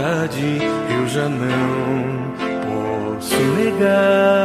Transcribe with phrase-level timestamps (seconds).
[0.00, 0.58] vontade
[0.98, 2.34] eu já não
[3.16, 4.39] posso negar.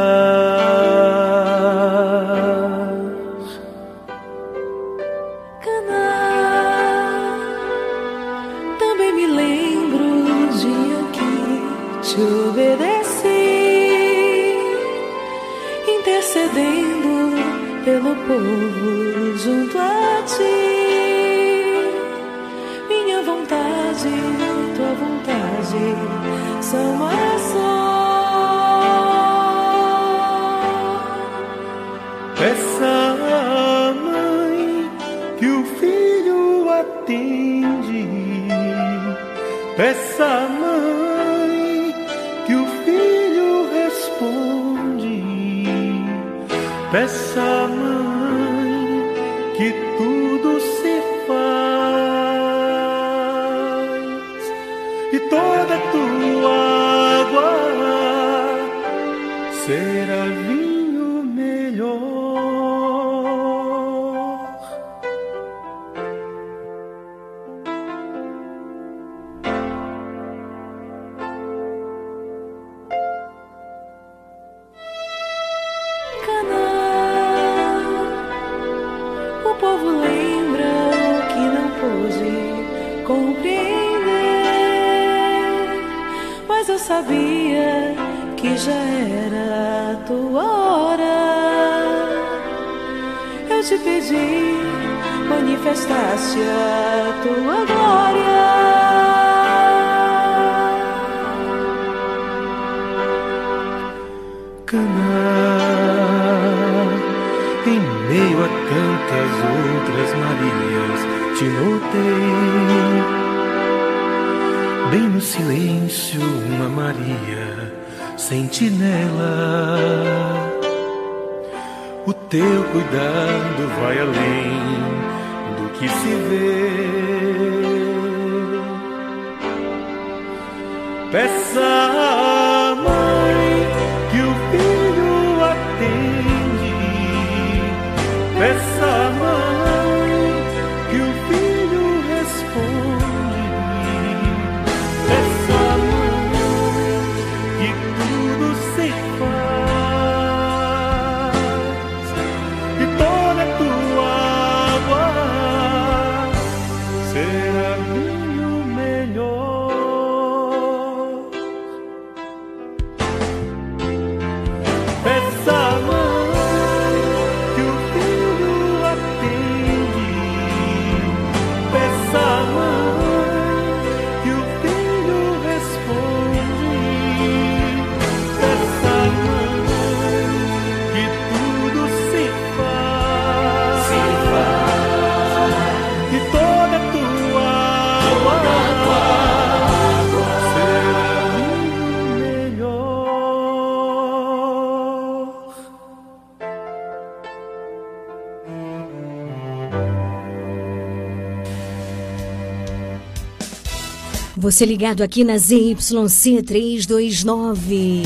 [204.46, 208.02] Você ligado aqui na ZYC 329,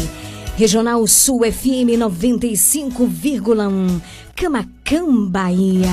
[0.56, 4.00] Regional Sul FM 95,1,
[4.34, 5.90] Camacan, Bahia.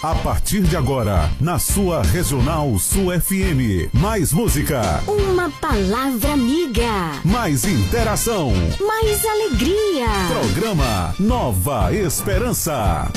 [0.00, 3.92] A partir de agora, na sua Regional Sul FM.
[3.92, 5.02] Mais música.
[5.08, 7.20] Uma palavra amiga.
[7.24, 8.52] Mais interação.
[8.78, 10.06] Mais alegria.
[10.40, 13.10] Programa Nova Esperança.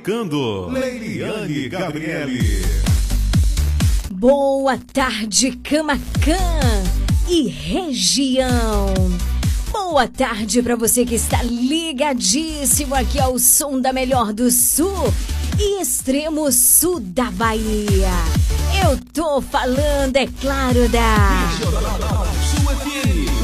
[0.00, 0.68] Comunicando.
[0.70, 2.64] Leiliane Gabriele.
[4.10, 6.36] Boa tarde, Camacan
[7.28, 8.94] e região.
[9.70, 15.12] Boa tarde para você que está ligadíssimo aqui ao som da Melhor do Sul
[15.58, 18.10] e extremo sul da Bahia.
[18.84, 21.50] Eu tô falando, é claro, da.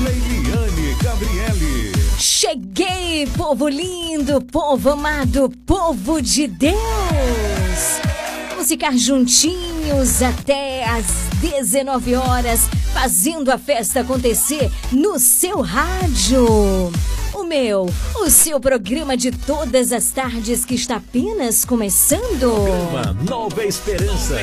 [0.03, 1.93] Leiliane Gabriele.
[2.19, 6.77] Cheguei, povo lindo, povo amado, povo de Deus.
[8.51, 11.07] Vamos ficar juntinhos até às
[11.41, 16.93] 19 horas, fazendo a festa acontecer no seu rádio.
[17.33, 22.53] O meu, o seu programa de todas as tardes que está apenas começando.
[22.91, 24.43] Uma nova esperança.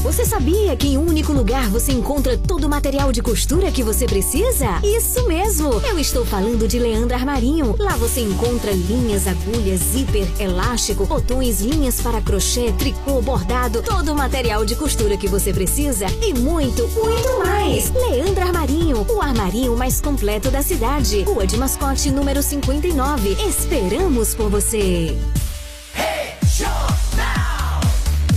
[0.00, 3.82] Você sabia que em um único lugar você encontra todo o material de costura que
[3.82, 4.80] você precisa?
[4.82, 5.80] Isso mesmo!
[5.82, 7.74] Eu estou falando de Leandro Armarinho.
[7.78, 14.16] Lá você encontra linhas, agulhas, zíper, elástico, botões, linhas para crochê, tricô, bordado, todo o
[14.16, 17.90] material de costura que você precisa e muito, muito mais!
[17.90, 21.22] Leandro Armarinho, o armarinho mais completo da cidade.
[21.22, 23.36] Rua de Mascote, número 59.
[23.48, 25.16] Esperamos por você!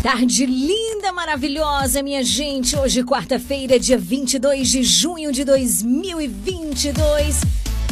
[0.02, 2.76] Tarde linda, maravilhosa, minha gente.
[2.76, 7.42] Hoje, quarta-feira, dia 22 de junho de 2022.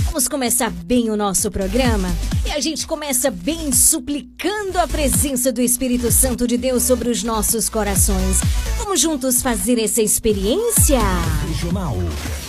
[0.05, 2.09] Vamos começar bem o nosso programa
[2.47, 7.21] e a gente começa bem suplicando a presença do Espírito Santo de Deus sobre os
[7.21, 8.39] nossos corações.
[8.79, 10.99] Vamos juntos fazer essa experiência?
[11.47, 11.95] Regional.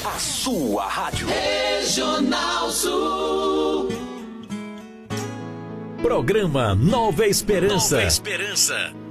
[0.06, 1.28] A sua rádio.
[1.28, 3.90] Regional Sul.
[6.00, 7.96] Programa Nova Esperança.
[7.96, 9.09] Nova Esperança.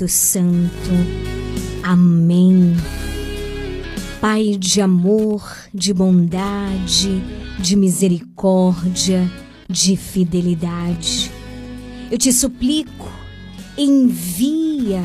[0.00, 0.90] Espírito Santo.
[1.82, 2.76] Amém.
[4.20, 5.42] Pai de amor,
[5.74, 7.22] de bondade,
[7.58, 9.30] de misericórdia,
[9.68, 11.30] de fidelidade.
[12.10, 13.10] Eu te suplico,
[13.76, 15.02] envia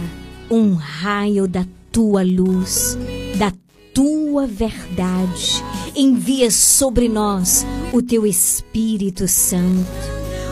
[0.49, 2.97] um raio da tua luz,
[3.37, 3.51] da
[3.93, 5.63] tua verdade.
[5.95, 9.85] Envia sobre nós o teu Espírito Santo,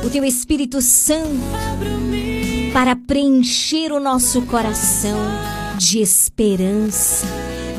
[0.06, 2.03] o teu Espírito Santo
[2.74, 5.20] para preencher o nosso coração
[5.78, 7.28] de esperança,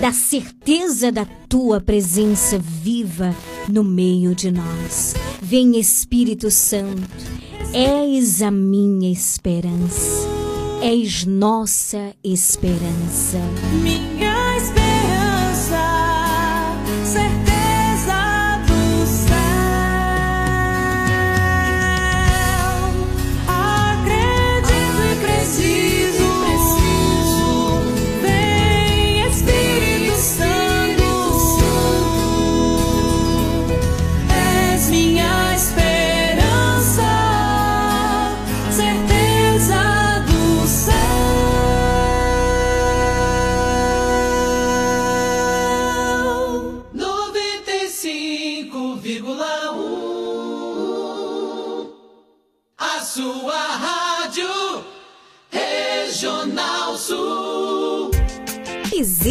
[0.01, 3.35] da certeza da tua presença viva
[3.69, 5.15] no meio de nós.
[5.43, 7.03] Vem Espírito Santo,
[7.73, 10.29] és a minha esperança,
[10.81, 13.39] és nossa esperança.
[13.83, 14.24] Minha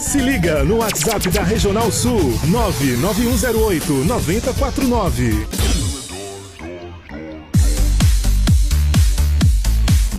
[0.00, 5.83] Se liga no WhatsApp da Regional Sul 99108 9049.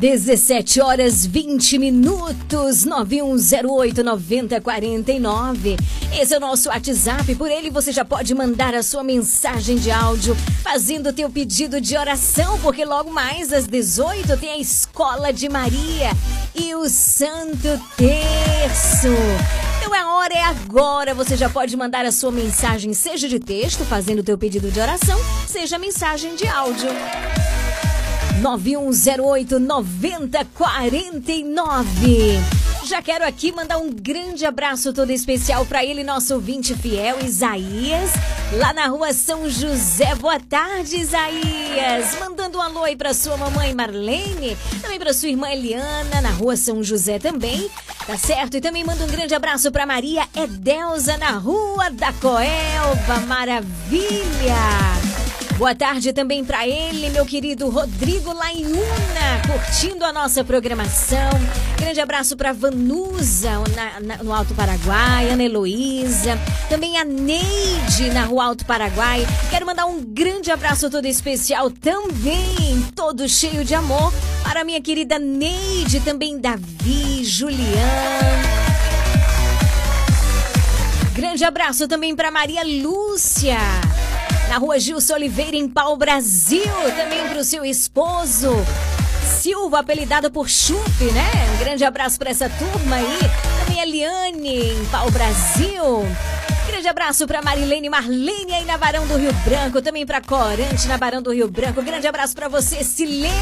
[0.05, 5.77] 17 horas 20 minutos, 9108 9049.
[6.15, 9.89] Esse é o nosso WhatsApp, por ele você já pode mandar a sua mensagem de
[9.89, 15.33] áudio, fazendo o teu pedido de oração, porque logo mais às 18 tem a Escola
[15.33, 16.11] de Maria
[16.53, 19.07] e o Santo Terço.
[19.79, 23.83] Então a hora é agora, você já pode mandar a sua mensagem, seja de texto,
[23.83, 26.89] fazendo o teu pedido de oração, seja mensagem de áudio.
[28.45, 32.39] 9108 9049.
[32.85, 38.11] Já quero aqui mandar um grande abraço todo especial para ele, nosso ouvinte fiel, Isaías,
[38.59, 40.13] lá na rua São José.
[40.13, 42.19] Boa tarde, Isaías.
[42.19, 46.55] Mandando um alô aí para sua mamãe Marlene, também para sua irmã Eliana, na rua
[46.55, 47.67] São José também.
[48.05, 48.57] Tá certo?
[48.57, 53.21] E também manda um grande abraço para Maria Edelza, na rua da Coelba.
[53.25, 55.14] Maravilha!
[55.57, 61.29] Boa tarde também para ele, meu querido Rodrigo Lainuna, curtindo a nossa programação.
[61.79, 68.25] Grande abraço para Vanusa, na- na- no Alto Paraguai, Ana Heloísa, também a Neide, na
[68.25, 69.25] Rua Alto Paraguai.
[69.49, 75.17] Quero mandar um grande abraço todo especial também, todo cheio de amor, para minha querida
[75.17, 77.65] Neide, também Davi, Juliano.
[81.13, 83.57] Grande abraço também para Maria Lúcia.
[84.49, 86.71] Na rua Gilson Oliveira, em Pau Brasil.
[86.95, 88.55] Também para o seu esposo,
[89.41, 91.29] Silva, apelidado por Chup, né?
[91.55, 93.19] Um grande abraço para essa turma aí.
[93.65, 96.05] Também a Liane, em Pau Brasil.
[96.85, 99.81] Grande abraço para Marilene Marlene aí na Barão do Rio Branco.
[99.81, 101.81] Também para Corante, na Barão do Rio Branco.
[101.81, 103.33] Grande abraço para você, Sileude,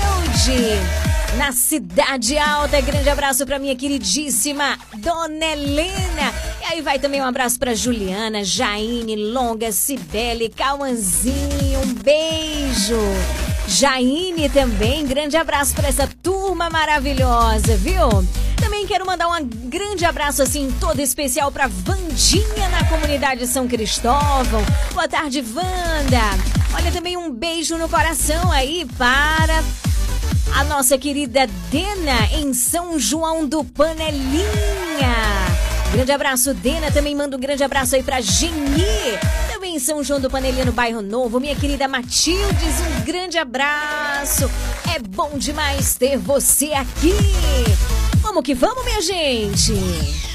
[1.36, 2.80] na Cidade Alta.
[2.80, 6.34] Grande abraço para minha queridíssima Dona Helena.
[6.62, 11.82] E aí vai também um abraço para Juliana, Jaine, Longa, Cibele, Cauanzinho.
[11.84, 12.98] Um beijo.
[13.68, 18.08] Jaine também, grande abraço para essa turma maravilhosa, viu?
[18.58, 24.64] Também quero mandar um grande abraço assim todo especial para Vandinha na comunidade São Cristóvão.
[24.94, 26.22] Boa tarde, Vanda.
[26.76, 29.64] Olha também um beijo no coração aí para
[30.56, 34.44] a nossa querida Dena em São João do Panelinha.
[35.92, 36.92] Grande abraço, Dena.
[36.92, 39.18] Também mando um grande abraço aí pra Geni.
[39.52, 41.40] Também em São João do Panelinha, no bairro Novo.
[41.40, 44.50] Minha querida Matildes, um grande abraço.
[44.96, 47.14] É bom demais ter você aqui.
[48.22, 50.33] Vamos que vamos, minha gente.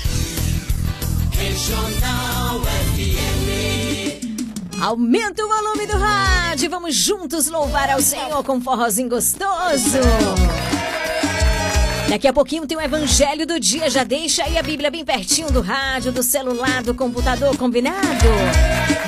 [1.38, 2.61] Regional
[2.97, 4.26] FM.
[4.83, 6.68] Aumenta o volume do rádio.
[6.68, 10.00] Vamos juntos louvar ao Senhor com um forrozinho gostoso.
[12.09, 13.88] Daqui a pouquinho tem o Evangelho do Dia.
[13.88, 18.26] Já deixa aí a Bíblia bem pertinho do rádio, do celular, do computador, combinado?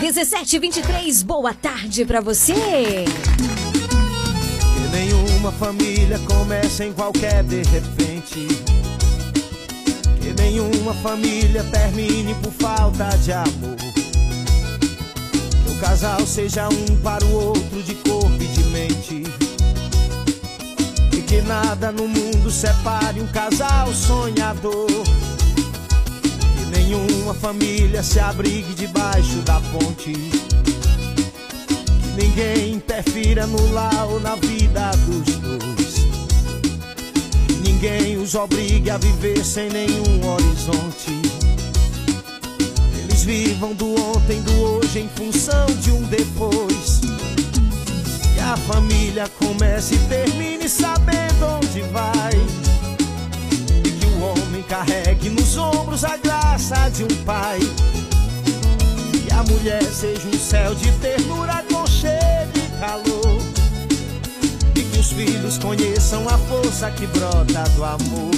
[0.01, 2.55] 17 23 boa tarde pra você.
[2.55, 8.80] Que nenhuma família começa em qualquer de repente.
[10.41, 13.77] Nenhuma família termine por falta de amor.
[15.65, 19.23] Que o casal seja um para o outro de corpo e de mente.
[21.13, 24.89] E que nada no mundo separe um casal sonhador.
[26.57, 30.13] Que nenhuma família se abrigue debaixo da ponte.
[32.01, 35.30] Que ninguém interfira no lar ou na vida dos
[37.81, 41.19] ninguém os obrigue a viver sem nenhum horizonte.
[42.99, 47.01] Eles vivam do ontem, do hoje em função de um depois.
[48.35, 52.33] Que a família comece e termine sabendo onde vai.
[53.83, 57.61] E que o homem carregue nos ombros a graça de um pai.
[59.11, 61.40] Que a mulher seja um céu de ternura,
[65.13, 68.31] Filhos conheçam a força que brota do amor.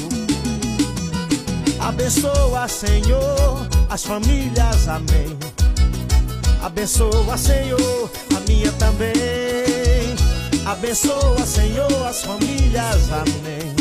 [1.79, 5.39] Abençoa, Senhor, as famílias, amém.
[6.63, 9.13] Abençoa, Senhor, a minha também.
[10.65, 13.75] Abençoa, Senhor, as famílias, amém.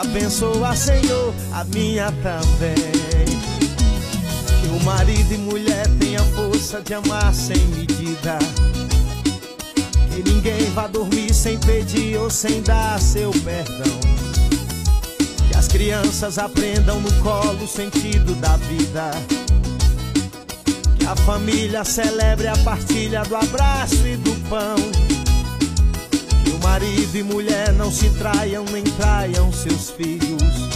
[0.00, 3.24] Abençoa, Senhor, a minha também.
[4.60, 8.38] Que o marido e mulher tenham força de amar sem medida.
[10.22, 14.00] Ninguém vá dormir sem pedir ou sem dar seu perdão.
[15.48, 19.10] Que as crianças aprendam no colo o sentido da vida.
[20.98, 24.76] Que a família celebre a partilha do abraço e do pão.
[26.44, 30.70] Que o marido e mulher não se traiam nem traiam seus filhos.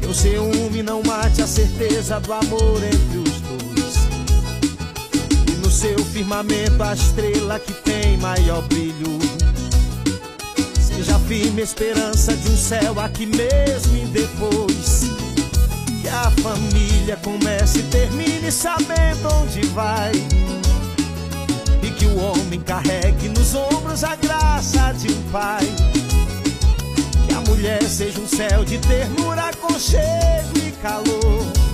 [0.00, 3.29] Que o ciúme não mate a certeza do amor entre os
[6.20, 9.18] firmamento a estrela que tem maior brilho.
[10.78, 15.04] Seja firme a esperança de um céu aqui mesmo e depois.
[16.02, 20.12] Que a família comece e termine sabendo onde vai.
[21.82, 25.64] E que o homem carregue nos ombros a graça de um pai.
[27.26, 31.69] Que a mulher seja um céu de ternura, aconchego e calor.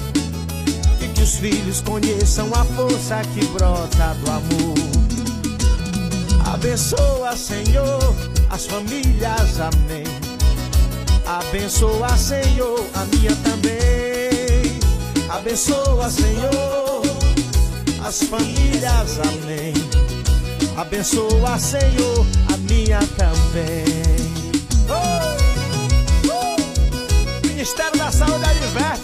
[1.26, 4.76] Os filhos conheçam a força que brota do amor.
[6.54, 8.14] Abençoa, Senhor,
[8.48, 10.04] as famílias, amém.
[11.26, 14.78] Abençoa, Senhor, a minha também.
[15.28, 17.02] Abençoa, Senhor,
[18.06, 19.74] as famílias, amém.
[20.76, 23.84] Abençoa, Senhor, a minha também.
[24.88, 25.36] Oh!
[26.30, 27.48] Oh!
[27.48, 28.95] Ministério da Saúde adverte,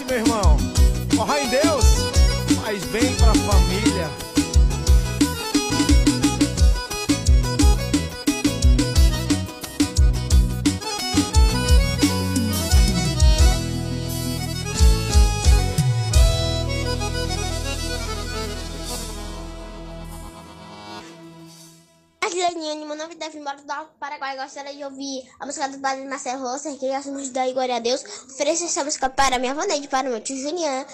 [22.73, 24.37] Arleninha, uma novidade embora do Alto Paraguai.
[24.37, 27.77] Gostaria de ouvir a música do Padre Marcelo Rosser, que gostamos de dar e glória
[27.77, 28.03] a Deus.
[28.31, 30.85] Ofereço essa música para minha avó Neide, para o meu tio Julian,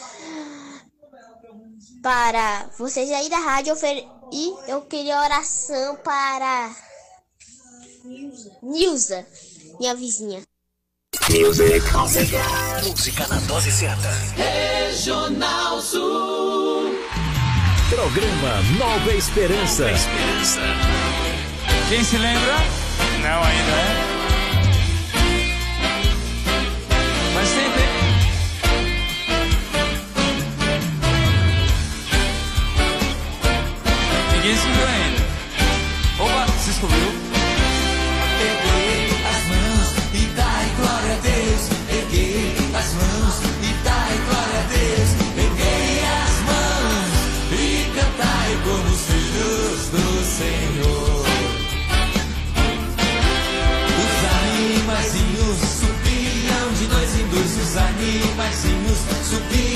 [2.03, 3.73] para vocês aí da rádio.
[3.73, 6.71] ofer- E eu queria oração para
[8.63, 9.27] Nilza,
[9.81, 10.43] minha vizinha.
[12.87, 14.09] Música na dose certa.
[14.37, 16.91] Regional Sul.
[17.89, 19.87] Programa Nova Esperança.
[21.89, 22.55] Quem se lembra?
[23.23, 24.09] Não ainda, é?
[27.35, 27.83] Mas sempre.
[34.37, 35.23] Ninguém se viu ainda.
[36.19, 37.13] Opa, se descobriu?
[59.33, 59.68] Animaizinhos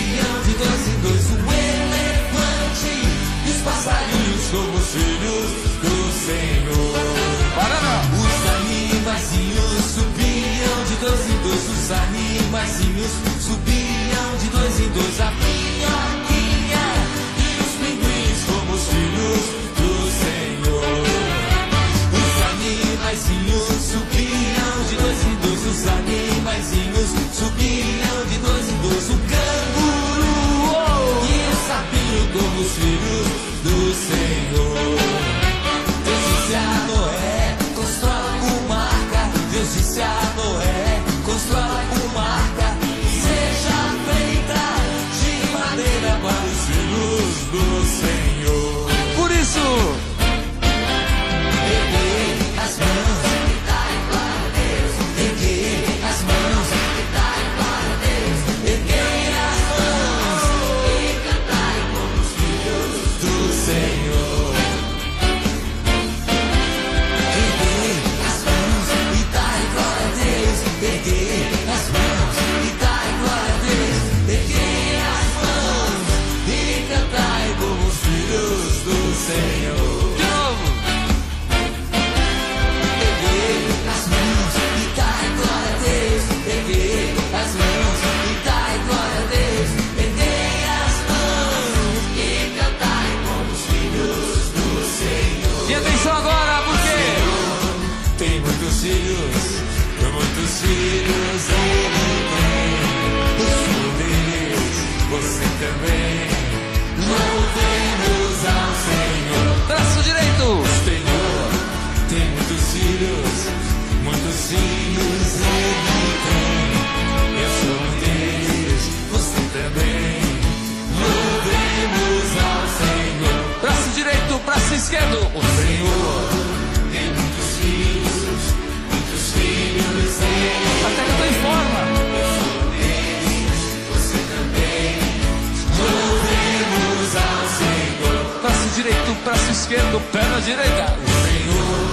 [139.33, 140.85] braço esquerdo, perna direita.
[140.93, 141.89] O Senhor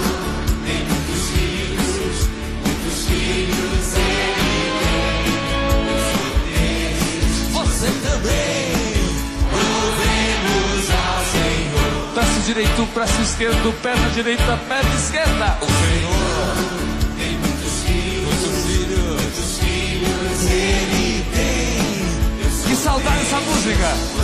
[0.66, 2.28] tem muitos filhos,
[2.66, 4.68] muitos filhos ele
[6.52, 7.52] tem.
[7.52, 8.76] Você também.
[9.56, 12.12] Louvemos ao Senhor.
[12.14, 15.56] Braço direito, braço esquerdo, perna direita, perna esquerda.
[15.62, 16.56] O Senhor
[17.16, 22.68] tem muitos filhos, muitos filhos, muitos filhos ele tem.
[22.68, 24.19] Que saudade essa música.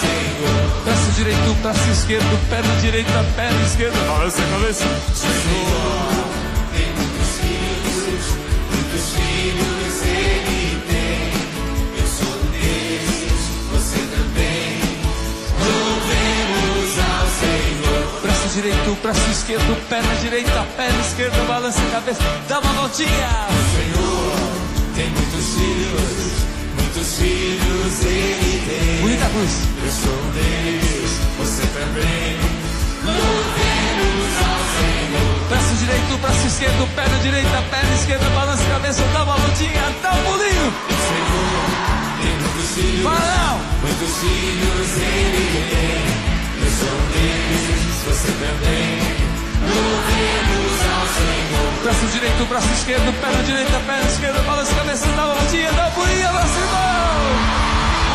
[0.00, 0.84] Senhor.
[0.84, 3.98] Braço direito, braço esquerdo, perna direita, perna esquerda.
[4.06, 4.84] Balança a cabeça.
[5.14, 6.26] Senhor
[6.72, 8.24] tem muitos filhos,
[8.70, 11.32] muitos filhos ele tem.
[11.98, 14.80] Eu sou deles, você também.
[15.58, 18.20] Louvemos ao Senhor.
[18.22, 23.48] Braço direito, braço esquerdo, perna direita, perna esquerda, balança a cabeça, dá uma voltinha.
[23.74, 24.36] Senhor
[24.94, 26.25] tem muitos filhos,
[27.26, 29.02] filhos ele tem.
[29.02, 29.52] Bonita cruz.
[29.82, 32.38] Eu sou deles, você também.
[33.04, 35.48] Louvemos ao Senhor.
[35.48, 40.12] Braço direito, braço esquerdo, perna direita, perna esquerda, balança a cabeça, dá uma voltinha, dá
[40.12, 40.72] um pulinho.
[41.06, 41.66] Senhor
[42.20, 46.06] tem muitos filhos, Fala, muitos filhos ele tem.
[46.62, 48.98] Eu sou deles, você também.
[49.62, 50.25] Louvemos
[52.16, 55.90] direito, braço esquerdo, perna direita, perna esquerda, balança a cabeça, dá uma voltinha, dá um
[55.90, 57.16] pulinho, abraço irmão.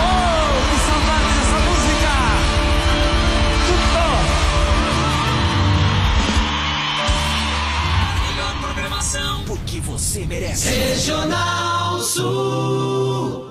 [0.01, 2.13] Oh, que saudade dessa música.
[3.67, 4.01] Tudo.
[8.27, 10.69] Melhor programação, porque você merece.
[10.69, 13.50] Regional Sul.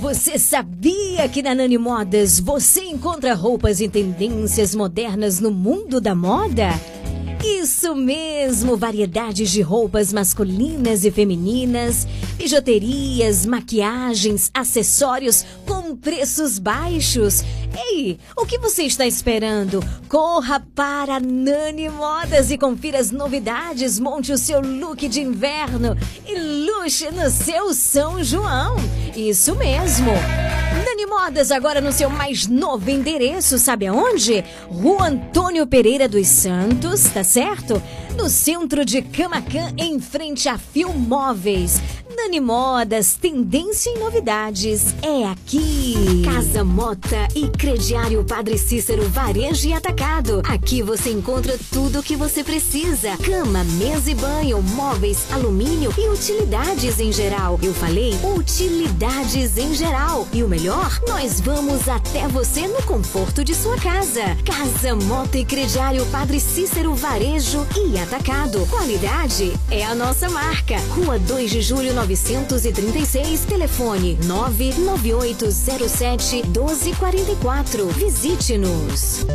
[0.00, 6.14] Você sabia que na Nani Modas você encontra roupas e tendências modernas no mundo da
[6.14, 6.68] moda?
[7.44, 12.06] Isso mesmo, variedades de roupas masculinas e femininas,
[12.36, 17.42] bijuterias, maquiagens, acessórios com preços baixos.
[17.92, 19.82] Ei, o que você está esperando?
[20.08, 26.38] Corra para Nani Modas e confira as novidades, monte o seu look de inverno e
[26.38, 28.76] luxe no seu São João.
[29.16, 30.12] Isso mesmo.
[30.84, 34.44] Nani Modas agora no seu mais novo endereço, sabe aonde?
[34.68, 37.82] Rua Antônio Pereira dos Santos, tá certo?
[38.14, 41.80] No centro de Camacan, em frente a Filmóveis.
[42.16, 46.22] Nani Modas, tendência em novidades, é aqui.
[46.24, 50.40] Casa Mota e Crediário Padre Cícero Varejo e Atacado.
[50.48, 56.08] Aqui você encontra tudo o que você precisa: cama, mesa e banho, móveis, alumínio e
[56.08, 57.60] utilidades em geral.
[57.62, 60.26] Eu falei utilidades em geral.
[60.32, 64.22] E o melhor, nós vamos até você no conforto de sua casa.
[64.42, 68.66] Casa Mota e Crediário Padre Cícero Varejo e Atacado.
[68.68, 70.78] Qualidade é a nossa marca.
[70.88, 77.86] Rua 2 de Julho 936, telefone 99807 1244.
[77.88, 79.26] Visite-nos.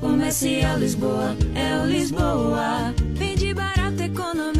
[0.00, 2.94] Comercial Lisboa, é o Lisboa.
[3.14, 4.59] Vende barato, economia.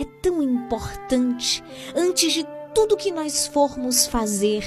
[0.00, 1.62] É tão importante,
[1.94, 4.64] antes de tudo que nós formos fazer,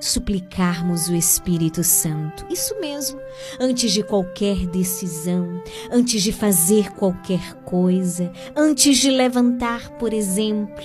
[0.00, 2.46] suplicarmos o Espírito Santo.
[2.50, 3.20] Isso mesmo,
[3.60, 10.84] antes de qualquer decisão, antes de fazer qualquer coisa, antes de levantar, por exemplo.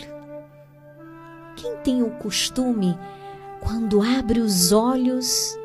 [1.55, 2.97] Quem tem o costume,
[3.61, 5.57] quando abre os olhos,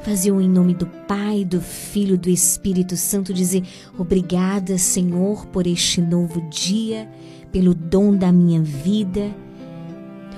[0.00, 3.62] fazer em nome do Pai, do Filho, do Espírito Santo, dizer
[3.98, 7.08] obrigada, Senhor, por este novo dia,
[7.52, 9.30] pelo dom da minha vida.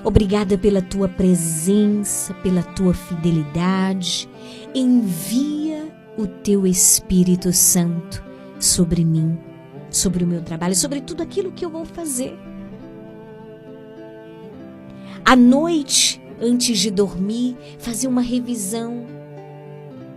[0.03, 4.27] Obrigada pela tua presença, pela tua fidelidade.
[4.73, 8.23] Envia o teu Espírito Santo
[8.59, 9.37] sobre mim,
[9.91, 12.37] sobre o meu trabalho, sobre tudo aquilo que eu vou fazer.
[15.23, 19.05] À noite, antes de dormir, fazer uma revisão.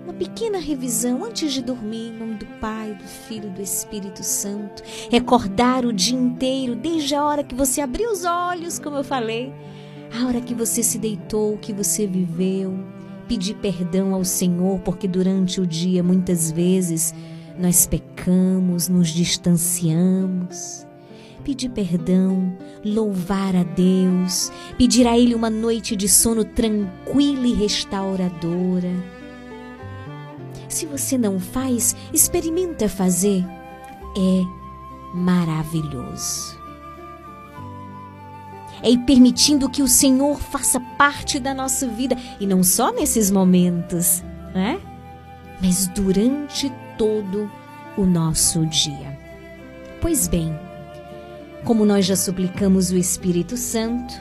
[0.02, 4.82] Uma pequena revisão antes de dormir, em nome do Pai, do Filho do Espírito Santo.
[5.10, 9.52] Recordar o dia inteiro, desde a hora que você abriu os olhos, como eu falei,
[10.14, 12.78] a hora que você se deitou, que você viveu.
[13.28, 17.14] Pedir perdão ao Senhor, porque durante o dia, muitas vezes,
[17.58, 20.86] nós pecamos, nos distanciamos
[21.44, 28.90] pedir perdão, louvar a Deus, pedir a Ele uma noite de sono tranquila e restauradora.
[30.68, 33.44] Se você não faz, experimenta fazer.
[34.16, 34.42] É
[35.14, 36.63] maravilhoso.
[38.84, 43.30] É ir permitindo que o Senhor faça parte da nossa vida e não só nesses
[43.30, 44.22] momentos,
[44.54, 44.78] né?
[45.58, 47.50] Mas durante todo
[47.96, 49.18] o nosso dia.
[50.02, 50.54] Pois bem,
[51.64, 54.14] como nós já suplicamos o Espírito Santo,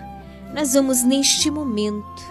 [0.54, 2.24] nós vamos neste momento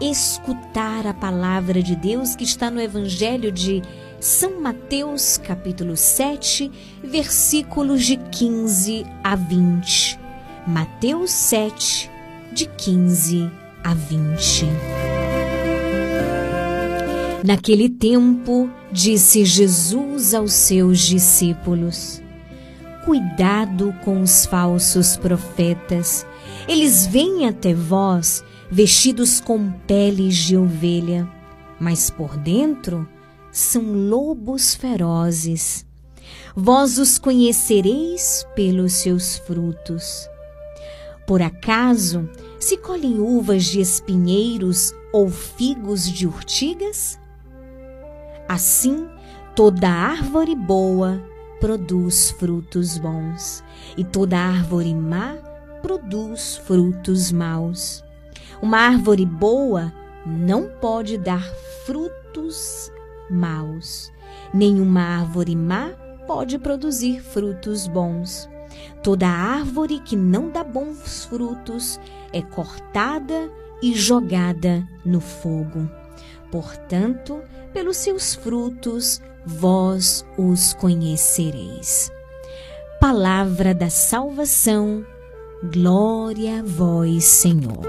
[0.00, 3.82] escutar a palavra de Deus que está no Evangelho de
[4.20, 6.70] São Mateus, capítulo 7,
[7.02, 10.21] versículos de 15 a 20.
[10.66, 12.08] Mateus 7,
[12.52, 13.50] de 15
[13.82, 14.66] a 20.
[17.44, 22.22] Naquele tempo, disse Jesus aos seus discípulos:
[23.04, 26.24] Cuidado com os falsos profetas.
[26.68, 31.28] Eles vêm até vós vestidos com peles de ovelha,
[31.80, 33.08] mas por dentro
[33.50, 35.84] são lobos ferozes.
[36.54, 40.30] Vós os conhecereis pelos seus frutos.
[41.26, 47.18] Por acaso se colhem uvas de espinheiros ou figos de urtigas?
[48.48, 49.08] Assim,
[49.54, 51.22] toda árvore boa
[51.60, 53.62] produz frutos bons,
[53.96, 55.36] e toda árvore má
[55.80, 58.04] produz frutos maus.
[58.60, 59.92] Uma árvore boa
[60.26, 61.44] não pode dar
[61.86, 62.90] frutos
[63.30, 64.12] maus,
[64.52, 65.90] nenhuma árvore má
[66.26, 68.48] pode produzir frutos bons.
[69.02, 71.98] Toda árvore que não dá bons frutos
[72.32, 73.50] é cortada
[73.82, 75.90] e jogada no fogo.
[76.50, 82.12] Portanto, pelos seus frutos vós os conhecereis.
[83.00, 85.04] Palavra da salvação,
[85.72, 87.82] glória a vós, Senhor.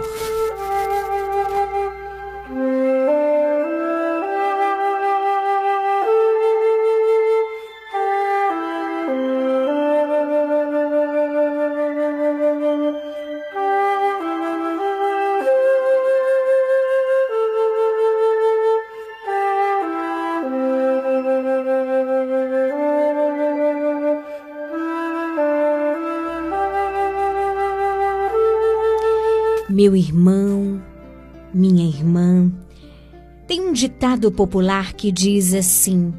[33.84, 36.14] Ditado popular que diz assim: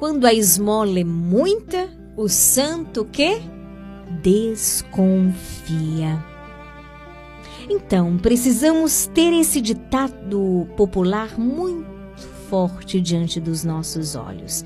[0.00, 3.40] quando a esmola é muita, o santo que
[4.20, 6.24] desconfia.
[7.70, 11.86] Então, precisamos ter esse ditado popular muito
[12.48, 14.64] forte diante dos nossos olhos.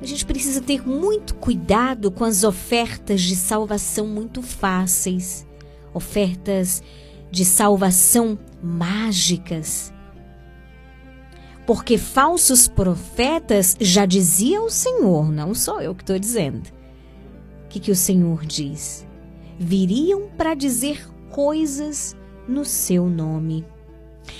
[0.00, 5.46] A gente precisa ter muito cuidado com as ofertas de salvação muito fáceis,
[5.92, 6.82] ofertas
[7.30, 9.93] de salvação mágicas.
[11.66, 16.68] Porque falsos profetas, já dizia o Senhor, não sou eu que estou dizendo.
[17.64, 19.06] O que, que o Senhor diz?
[19.58, 22.14] Viriam para dizer coisas
[22.46, 23.64] no seu nome.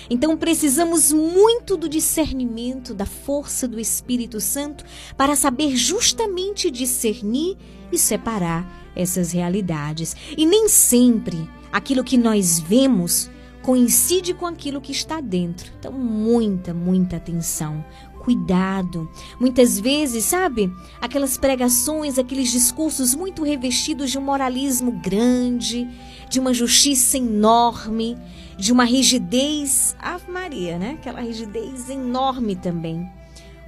[0.09, 4.85] Então precisamos muito do discernimento, da força do Espírito Santo
[5.17, 7.57] para saber justamente discernir
[7.91, 10.15] e separar essas realidades.
[10.37, 13.31] E nem sempre aquilo que nós vemos
[13.65, 15.73] coincide com aquilo que está dentro.
[15.79, 17.83] Então, muita, muita atenção.
[18.19, 19.11] Cuidado.
[19.41, 25.89] Muitas vezes, sabe, aquelas pregações, aqueles discursos muito revestidos de um moralismo grande,
[26.29, 28.19] de uma justiça enorme,
[28.59, 30.97] de uma rigidez, Ave Maria, né?
[31.01, 33.11] Aquela rigidez enorme também.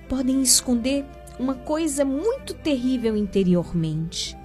[0.09, 1.07] Podem esconder
[1.38, 4.36] uma coisa muito terrível interiormente.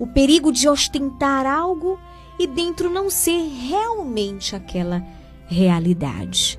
[0.00, 1.98] O perigo de ostentar algo
[2.40, 3.38] e dentro não ser
[3.68, 5.04] realmente aquela
[5.46, 6.58] realidade.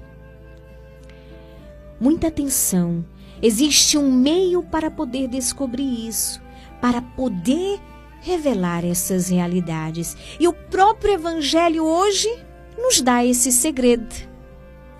[1.99, 3.03] Muita atenção.
[3.41, 6.39] Existe um meio para poder descobrir isso,
[6.79, 7.79] para poder
[8.21, 10.15] revelar essas realidades.
[10.39, 12.29] E o próprio Evangelho hoje
[12.77, 14.13] nos dá esse segredo.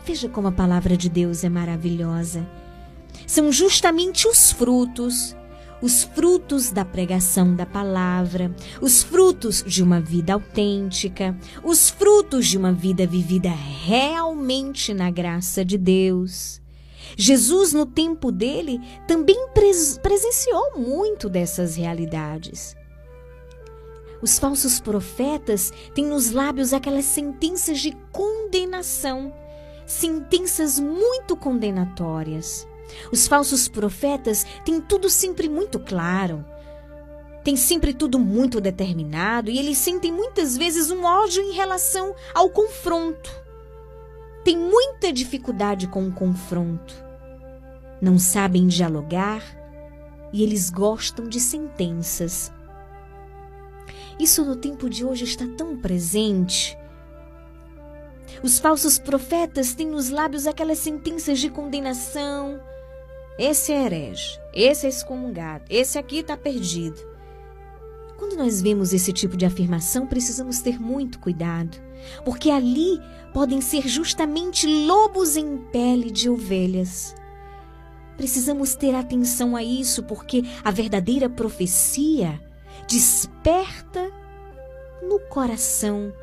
[0.04, 2.50] Veja como a palavra de Deus é maravilhosa.
[3.28, 5.36] São justamente os frutos
[5.82, 12.58] os frutos da pregação da palavra, os frutos de uma vida autêntica, os frutos de
[12.58, 16.62] uma vida vivida realmente na graça de Deus.
[17.18, 22.76] Jesus, no tempo dele, também pres presenciou muito dessas realidades.
[24.22, 29.34] Os falsos profetas têm nos lábios aquelas sentenças de condenação,
[29.86, 32.68] sentenças muito condenatórias.
[33.12, 36.46] Os falsos profetas têm tudo sempre muito claro.
[37.44, 42.50] Tem sempre tudo muito determinado e eles sentem muitas vezes um ódio em relação ao
[42.50, 43.32] confronto.
[44.44, 46.94] Tem muita dificuldade com o confronto.
[48.02, 49.44] Não sabem dialogar
[50.32, 52.52] e eles gostam de sentenças.
[54.20, 56.78] Isso no tempo de hoje está tão presente.
[58.44, 62.62] Os falsos profetas têm nos lábios aquelas sentenças de condenação,
[63.38, 67.00] esse é herege, esse é excomungado, esse aqui está perdido.
[68.18, 71.78] Quando nós vemos esse tipo de afirmação, precisamos ter muito cuidado,
[72.24, 73.02] porque ali
[73.34, 77.16] podem ser justamente lobos em pele de ovelhas.
[78.18, 82.40] Precisamos ter atenção a isso, porque a verdadeira profecia
[82.88, 84.12] desperta
[85.02, 86.14] no coração,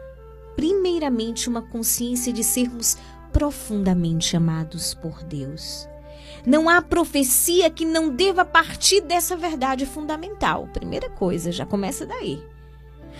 [0.54, 2.96] primeiramente, uma consciência de sermos
[3.32, 5.88] profundamente amados por Deus.
[6.48, 10.66] Não há profecia que não deva partir dessa verdade fundamental.
[10.72, 12.42] Primeira coisa, já começa daí.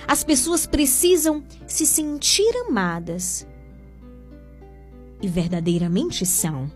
[0.07, 3.47] As pessoas precisam se sentir amadas.
[5.21, 6.73] E verdadeiramente são.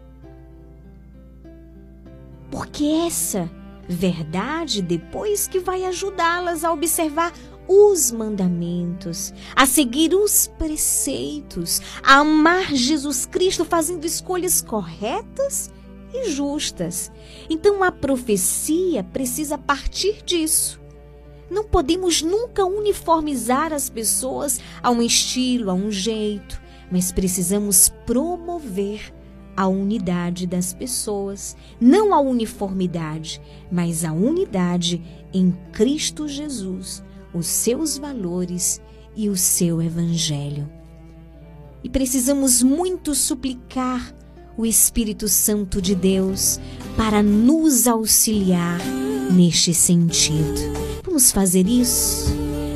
[2.51, 3.51] Porque essa
[3.89, 7.33] verdade depois que vai ajudá-las a observar
[7.67, 15.71] os mandamentos, a seguir os preceitos, a amar Jesus Cristo fazendo escolhas corretas
[16.13, 17.11] e justas.
[17.49, 20.81] Então a profecia precisa partir disso.
[21.51, 26.61] Não podemos nunca uniformizar as pessoas a um estilo, a um jeito,
[26.91, 29.13] mas precisamos promover
[29.57, 33.41] a unidade das pessoas, não a uniformidade,
[33.71, 35.03] mas a unidade
[35.33, 37.05] em Cristo Jesus,
[37.35, 38.81] os seus valores
[39.15, 40.71] e o seu evangelho.
[41.85, 44.15] E precisamos muito suplicar
[44.57, 46.59] o Espírito Santo de Deus
[46.97, 48.81] para nos auxiliar
[49.31, 50.61] neste sentido.
[51.05, 52.27] Vamos fazer isso?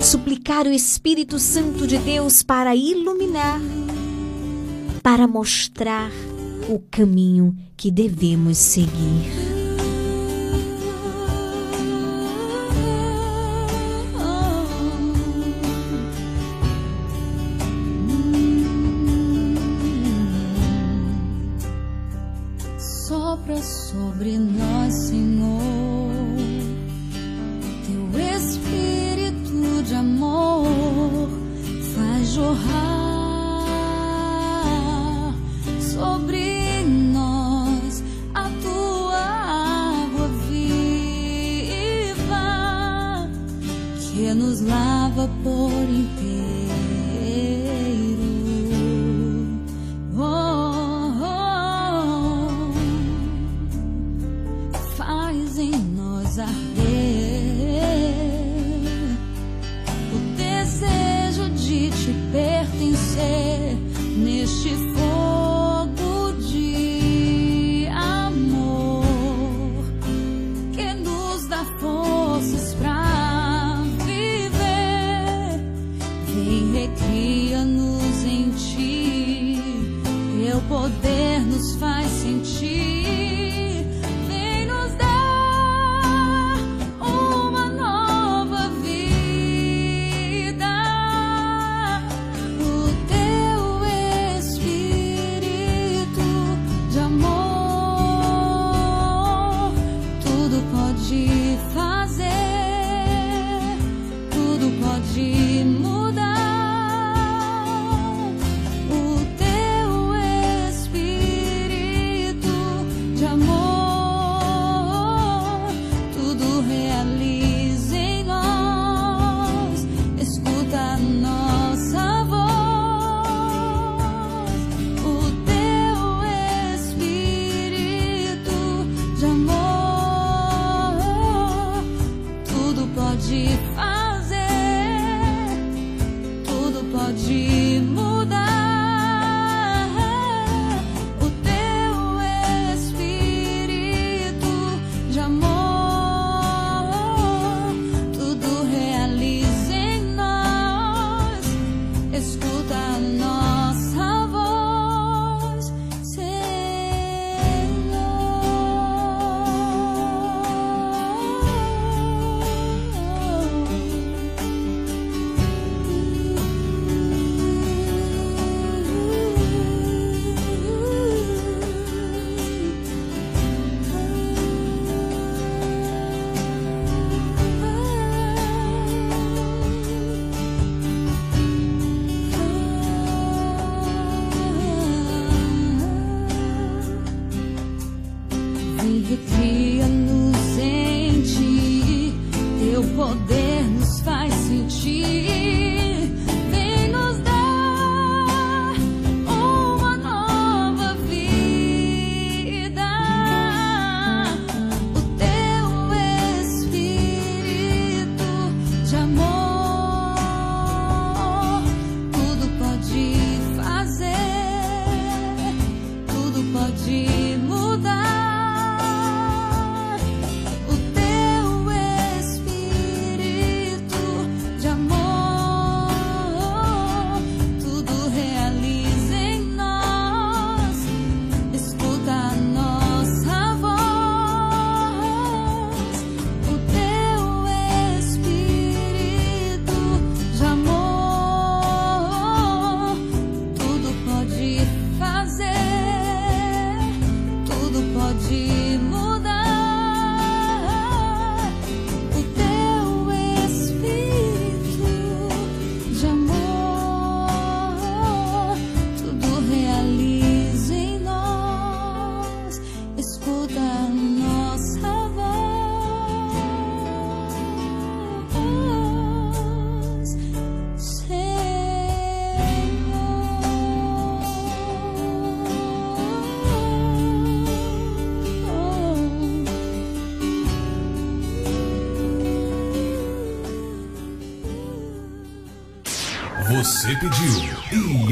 [0.00, 3.60] Suplicar o Espírito Santo de Deus para iluminar,
[5.02, 6.10] para mostrar
[6.68, 9.45] o caminho que devemos seguir.
[24.36, 24.75] Sobre nós,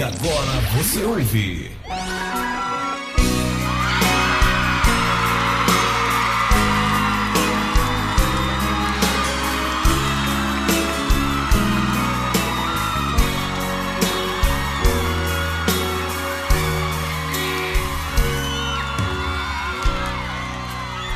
[0.05, 1.70] agora você ouve.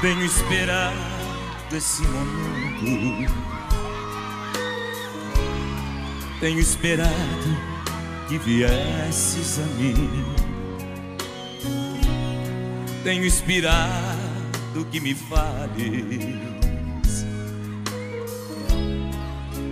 [0.00, 0.96] Tenho esperado
[1.72, 3.32] esse momento.
[6.40, 7.77] Tenho esperado
[8.28, 10.24] que viesses a mim.
[13.02, 16.46] Tenho esperado que me fales.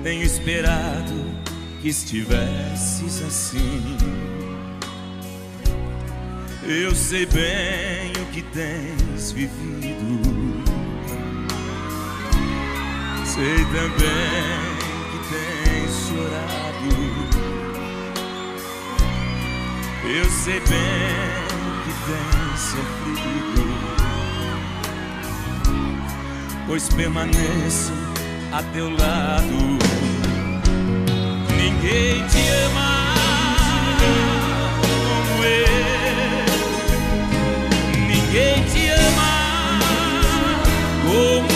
[0.03, 1.15] Tenho esperado
[1.83, 3.99] que estivesses assim.
[6.63, 10.65] Eu sei bem o que tens vivido.
[13.27, 14.77] Sei também
[15.13, 17.26] que tens chorado.
[20.09, 20.69] Eu sei bem
[21.83, 23.67] que tens sofrido.
[26.67, 27.93] Pois permaneço
[28.53, 29.79] a teu lado.
[31.57, 33.15] Ninguém te ama
[34.81, 35.67] como eu.
[38.07, 39.81] Ninguém te ama
[41.03, 41.56] como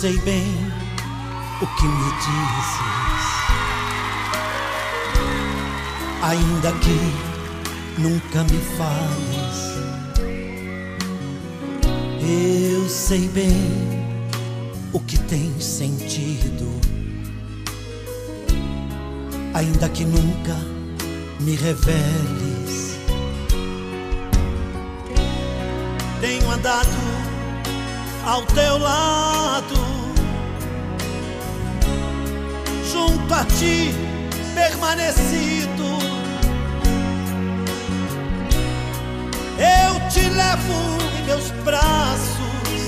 [0.00, 0.54] sei bem
[1.60, 3.18] o que me dizes,
[6.22, 9.58] ainda que nunca me fales.
[12.22, 13.72] Eu sei bem
[14.92, 16.80] o que tens sentido,
[19.52, 20.54] ainda que nunca
[21.40, 23.00] me reveles.
[26.20, 27.37] Tenho andado
[28.28, 29.74] ao teu lado,
[32.92, 33.94] junto a ti
[34.54, 35.88] permanecido.
[39.58, 40.78] Eu te levo
[41.18, 42.82] em meus braços,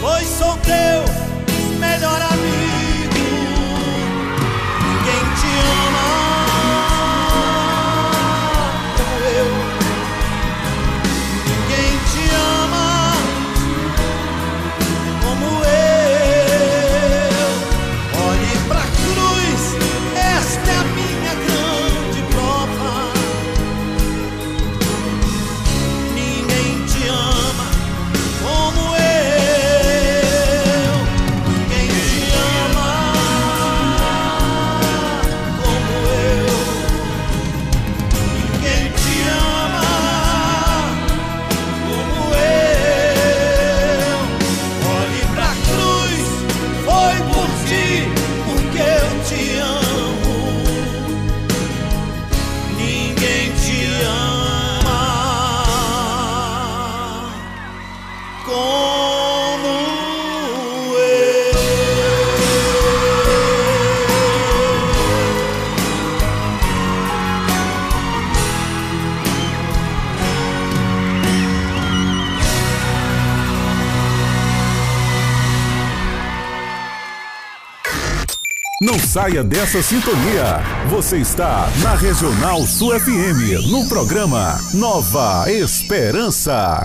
[0.00, 3.26] pois sou teu melhor amigo.
[4.80, 5.50] Ninguém te
[5.86, 5.97] ama
[79.08, 80.60] saia dessa sintonia.
[80.90, 86.84] Você está na Regional Sul FM, no programa Nova Esperança.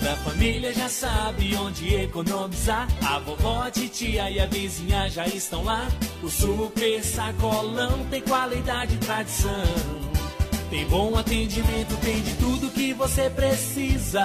[0.00, 2.88] Toda a família já sabe onde economizar.
[3.06, 5.86] A vovó, a titia e a vizinha já estão lá.
[6.22, 9.62] O super sacolão tem qualidade e tradição.
[10.70, 14.24] Tem bom atendimento, tem de tudo que você precisa.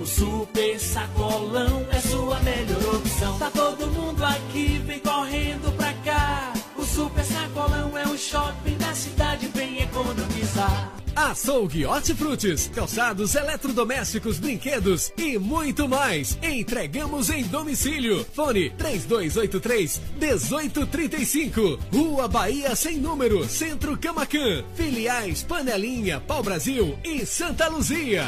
[0.00, 3.36] O super sacolão é sua melhor opção.
[3.36, 6.52] Tá todo mundo aqui, vem correndo pra cá.
[6.76, 10.97] O super sacolão é o shopping da cidade, vem economizar.
[11.18, 16.38] Açougue Hortifrutis, calçados eletrodomésticos, brinquedos e muito mais.
[16.40, 18.24] Entregamos em domicílio.
[18.32, 21.78] Fone 3283 1835.
[21.92, 24.62] Rua Bahia sem número, Centro Camacan.
[24.76, 28.24] Filiais Panelinha, Pau Brasil e Santa Luzia.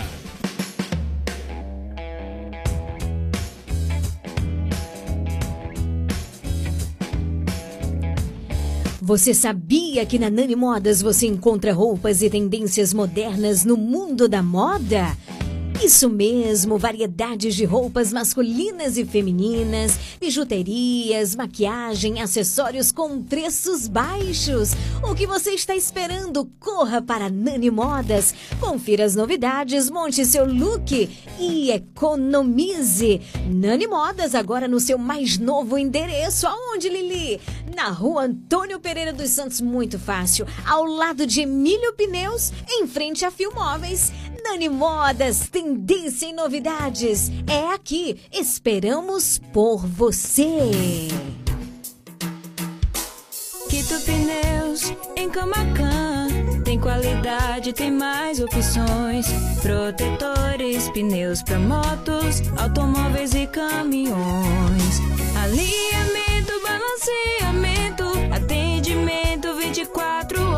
[9.02, 14.42] Você sabia que na Nani Modas você encontra roupas e tendências modernas no mundo da
[14.42, 15.16] moda?
[15.82, 24.72] Isso mesmo, variedades de roupas masculinas e femininas, bijuterias, maquiagem, acessórios com preços baixos.
[25.02, 26.44] O que você está esperando?
[26.60, 31.08] Corra para Nani Modas, confira as novidades, monte seu look
[31.38, 33.22] e economize.
[33.48, 36.46] Nani Modas agora no seu mais novo endereço.
[36.46, 37.40] Aonde, Lili?
[37.74, 43.24] Na rua Antônio Pereira dos Santos, muito fácil, ao lado de Emílio Pneus, em frente
[43.24, 44.12] a Filmóveis.
[44.42, 47.30] Nani Modas, tendência em novidades.
[47.46, 48.20] É aqui.
[48.32, 50.48] Esperamos por você.
[53.68, 56.28] Quito Pneus em Camacan.
[56.64, 59.26] Tem qualidade, tem mais opções.
[59.62, 65.00] Protetores, pneus para motos, automóveis e caminhões.
[65.40, 68.04] Alinhamento, balanceamento,
[68.34, 70.49] atendimento 24 horas.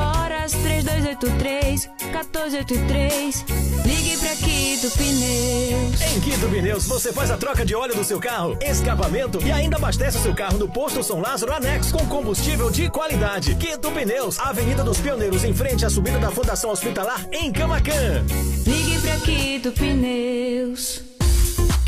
[1.31, 3.45] 3283 1483.
[3.85, 6.01] Ligue pra Quito Pneus.
[6.01, 9.77] Em Quito Pneus, você faz a troca de óleo do seu carro, escapamento e ainda
[9.77, 13.55] abastece o seu carro no posto São Lázaro Anexo com combustível de qualidade.
[13.55, 18.25] Quito Pneus, Avenida dos Pioneiros, em frente à subida da Fundação Hospitalar, em Camacan.
[18.67, 21.12] Ligue pra Quito Pneus.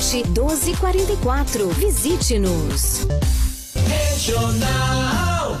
[0.00, 1.68] 1244.
[1.68, 3.06] Visite-nos.
[3.74, 5.56] Regional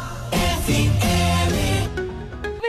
[0.66, 1.29] FM.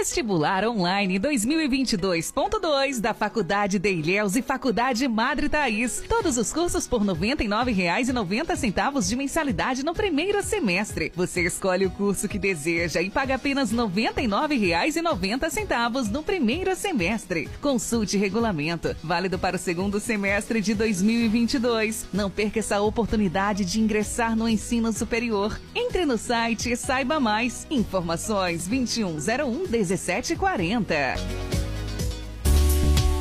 [0.01, 6.01] Vestibular Online 2022.2 da Faculdade de Ilhéus e Faculdade Madre Thaís.
[6.09, 11.11] Todos os cursos por R$ 99,90 de mensalidade no primeiro semestre.
[11.15, 17.47] Você escolhe o curso que deseja e paga apenas R$ 99,90 no primeiro semestre.
[17.61, 18.95] Consulte regulamento.
[19.03, 22.07] Válido para o segundo semestre de 2022.
[22.11, 25.61] Não perca essa oportunidade de ingressar no ensino superior.
[25.75, 27.67] Entre no site e saiba mais.
[27.69, 31.15] Informações 2101 1740.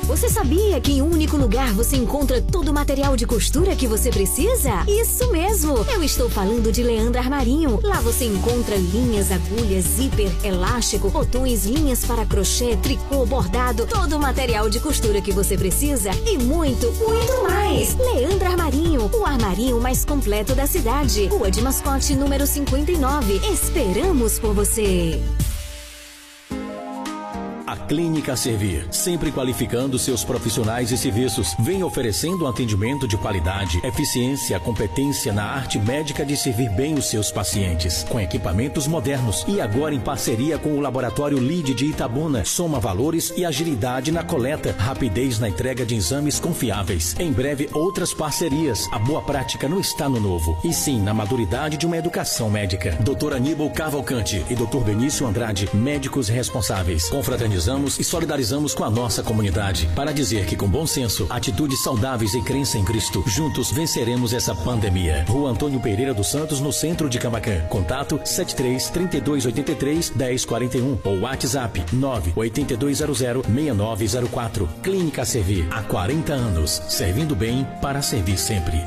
[0.05, 3.87] Você sabia que em um único lugar você encontra todo o material de costura que
[3.87, 4.85] você precisa?
[4.89, 5.85] Isso mesmo!
[5.89, 7.79] Eu estou falando de Leandro Armarinho.
[7.83, 14.21] Lá você encontra linhas, agulhas, zíper, elástico, botões, linhas para crochê, tricô, bordado, todo o
[14.21, 17.97] material de costura que você precisa e muito, muito mais!
[17.97, 21.27] Leandro Armarinho, o armarinho mais completo da cidade.
[21.27, 23.41] Rua de Mascote, número 59.
[23.53, 25.21] Esperamos por você!
[27.71, 33.81] A Clínica Servir, sempre qualificando seus profissionais e serviços, vem oferecendo um atendimento de qualidade,
[33.87, 39.61] eficiência, competência na arte médica de servir bem os seus pacientes, com equipamentos modernos e
[39.61, 44.75] agora em parceria com o Laboratório LID de Itabuna, soma valores e agilidade na coleta,
[44.77, 47.15] rapidez na entrega de exames confiáveis.
[47.21, 48.89] Em breve, outras parcerias.
[48.91, 52.99] A boa prática não está no novo, e sim na maturidade de uma educação médica.
[52.99, 53.33] Dr.
[53.33, 54.83] Aníbal Cavalcante e Dr.
[54.85, 57.09] Benício Andrade, médicos responsáveis.
[57.09, 57.60] Confraternizamos
[57.99, 62.43] e solidarizamos com a nossa comunidade para dizer que com bom senso, atitudes saudáveis e
[62.43, 65.25] crença em Cristo, juntos venceremos essa pandemia.
[65.29, 67.61] Rua Antônio Pereira dos Santos, no centro de Camacan.
[67.69, 74.69] Contato 73 3283 1041 ou WhatsApp 98200 6904.
[74.83, 78.83] Clínica Servir há 40 anos, servindo bem para servir sempre.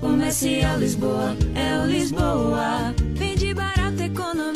[0.00, 2.94] Comercial Lisboa, é o Lisboa.
[3.14, 4.55] Vende barato, economia.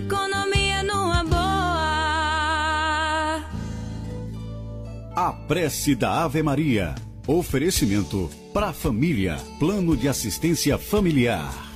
[5.31, 6.95] Prece da Ave Maria.
[7.27, 9.37] Oferecimento para família.
[9.59, 11.70] Plano de assistência familiar.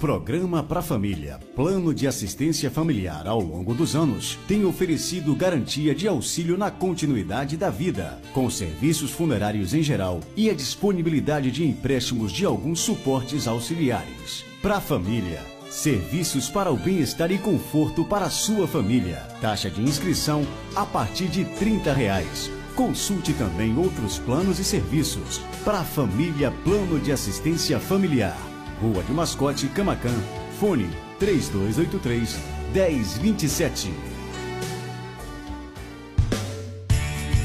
[0.00, 6.08] Programa Pra Família, Plano de Assistência Familiar ao longo dos anos, tem oferecido garantia de
[6.08, 12.32] auxílio na continuidade da vida, com serviços funerários em geral e a disponibilidade de empréstimos
[12.32, 14.42] de alguns suportes auxiliares.
[14.62, 19.18] Pra Família, serviços para o bem-estar e conforto para a sua família.
[19.42, 22.50] Taxa de inscrição a partir de 30 reais.
[22.74, 25.42] Consulte também outros planos e serviços.
[25.62, 28.49] Pra Família Plano de Assistência Familiar.
[28.80, 30.16] Rua de Mascote, Camacan.
[30.58, 32.38] Fone 3283
[32.72, 33.92] 1027.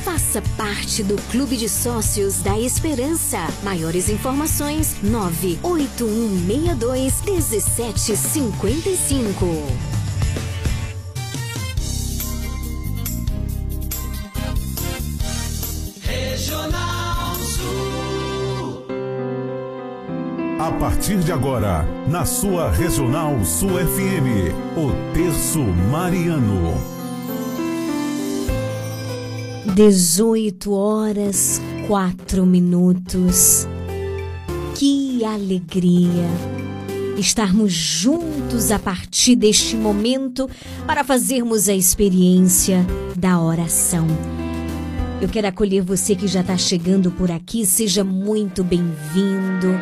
[0.04, 3.40] Faça parte do Clube de Sócios da Esperança.
[3.64, 9.95] Maiores informações: 98162 1755.
[20.76, 25.60] Partir de agora, na sua Regional Sul FM, o Terço
[25.90, 26.74] Mariano.
[29.74, 33.66] 18 horas 4 minutos.
[34.76, 36.28] Que alegria
[37.18, 40.50] estarmos juntos a partir deste momento
[40.86, 44.06] para fazermos a experiência da oração.
[45.22, 49.80] Eu quero acolher você que já está chegando por aqui, seja muito bem-vindo.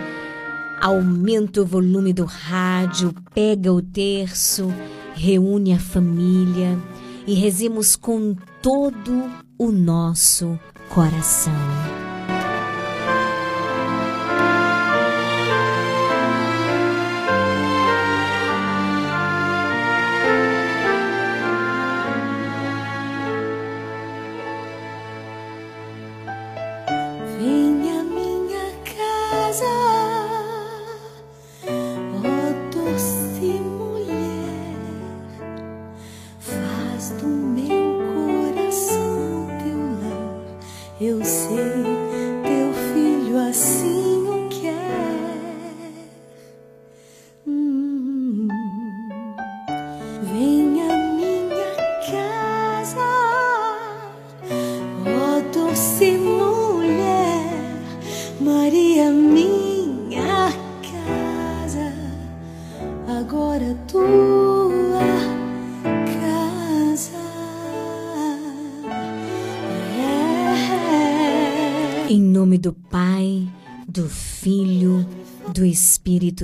[0.84, 4.67] Aumenta o volume do rádio, pega o terço,
[5.15, 6.77] reúne a família
[7.25, 10.59] e rezemos com todo o nosso
[10.89, 11.53] coração.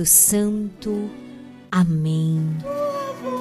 [0.00, 1.10] Espírito Santo.
[1.70, 2.40] Amém.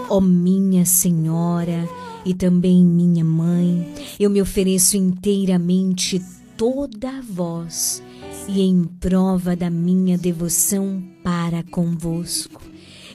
[0.09, 1.87] Ó oh, minha Senhora
[2.25, 6.21] e também minha Mãe, eu me ofereço inteiramente
[6.57, 8.03] toda a vós
[8.47, 12.61] e em prova da minha devoção para convosco.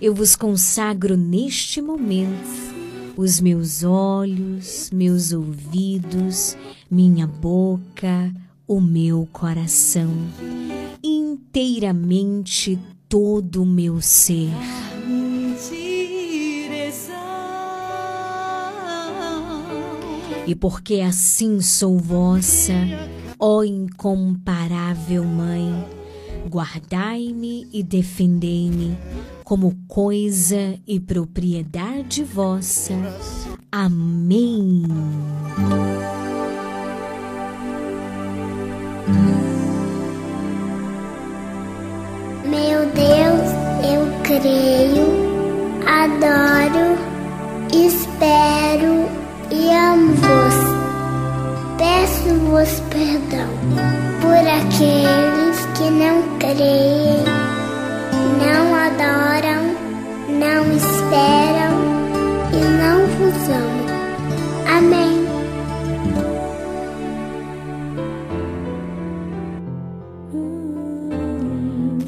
[0.01, 2.74] Eu vos consagro neste momento
[3.16, 6.57] os meus olhos, meus ouvidos,
[6.90, 8.34] minha boca,
[8.66, 10.11] o meu coração,
[11.03, 12.78] inteiramente
[13.09, 14.51] todo o meu ser.
[20.47, 22.75] E porque assim sou vossa,
[23.39, 25.85] Ó incomparável Mãe,
[26.49, 28.97] guardai-me e defendei-me
[29.43, 32.95] como coisa e propriedade vossa.
[33.71, 34.85] Amém.
[42.55, 43.51] Meu Deus,
[43.83, 45.07] eu creio,
[45.87, 46.97] adoro,
[47.73, 49.09] espero
[49.51, 50.55] e amo-vos.
[51.77, 53.51] Peço-vos perdão
[54.21, 57.25] por aqueles que não creem,
[58.39, 59.75] não adoram,
[60.29, 61.64] não esperam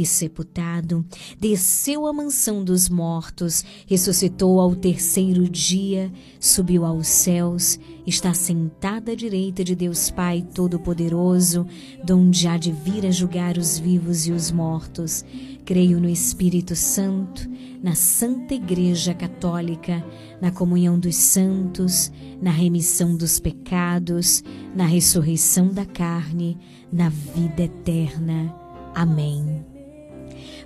[0.00, 1.04] e sepultado,
[1.38, 9.14] desceu à mansão dos mortos, ressuscitou ao terceiro dia, subiu aos céus, está sentado à
[9.14, 11.66] direita de Deus Pai Todo-Poderoso,
[12.02, 15.22] donde há de vir a julgar os vivos e os mortos.
[15.66, 17.48] Creio no Espírito Santo,
[17.82, 20.02] na Santa Igreja Católica,
[20.40, 24.42] na comunhão dos santos, na remissão dos pecados,
[24.74, 26.58] na ressurreição da carne,
[26.90, 28.54] na vida eterna.
[28.94, 29.69] Amém.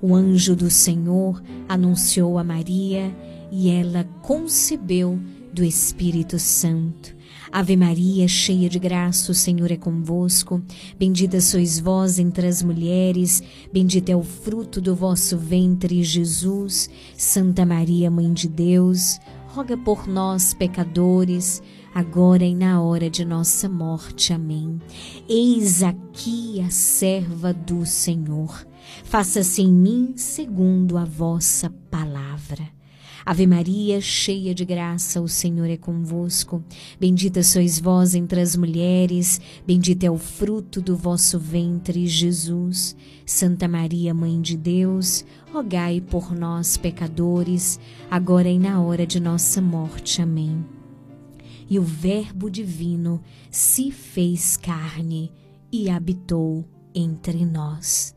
[0.00, 3.14] O anjo do Senhor anunciou a Maria
[3.50, 5.18] e ela concebeu
[5.52, 7.16] do Espírito Santo.
[7.50, 10.62] Ave Maria, cheia de graça, o Senhor é convosco.
[10.98, 13.42] Bendita sois vós entre as mulheres,
[13.72, 16.88] bendito é o fruto do vosso ventre, Jesus.
[17.16, 19.18] Santa Maria, Mãe de Deus,
[19.48, 21.62] roga por nós, pecadores,
[21.94, 24.32] agora e na hora de nossa morte.
[24.32, 24.78] Amém.
[25.28, 28.67] Eis aqui a serva do Senhor
[29.04, 32.78] Faça-se em mim segundo a vossa palavra.
[33.28, 36.64] Ave Maria, cheia de graça, o Senhor é convosco.
[36.98, 42.96] Bendita sois vós entre as mulheres, bendito é o fruto do vosso ventre, Jesus.
[43.26, 47.78] Santa Maria, Mãe de Deus, rogai por nós, pecadores,
[48.10, 50.22] agora e na hora de nossa morte.
[50.22, 50.64] Amém.
[51.68, 53.20] E o Verbo Divino
[53.50, 55.30] se fez carne
[55.70, 56.64] e habitou
[56.94, 58.16] entre nós.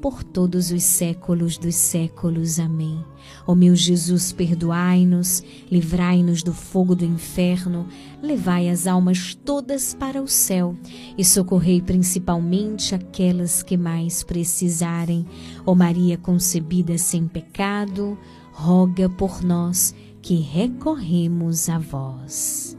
[0.00, 2.58] por todos os séculos dos séculos.
[2.58, 3.04] Amém.
[3.46, 7.86] Ó meu Jesus, perdoai-nos, livrai-nos do fogo do inferno,
[8.22, 10.74] levai as almas todas para o céu
[11.16, 15.26] e socorrei principalmente aquelas que mais precisarem.
[15.66, 18.18] Ó Maria concebida sem pecado,
[18.52, 22.76] roga por nós que recorremos a vós.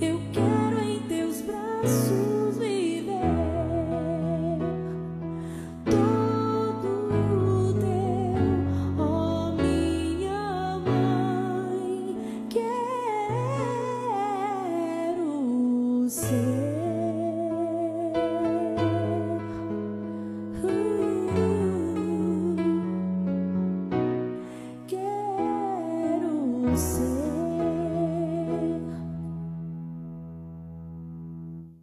[0.00, 2.29] Eu quero em teus braços.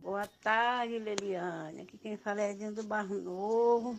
[0.01, 1.81] Boa tarde, Leliane.
[1.81, 3.97] Aqui quem fala é Edinho do Barro Novo.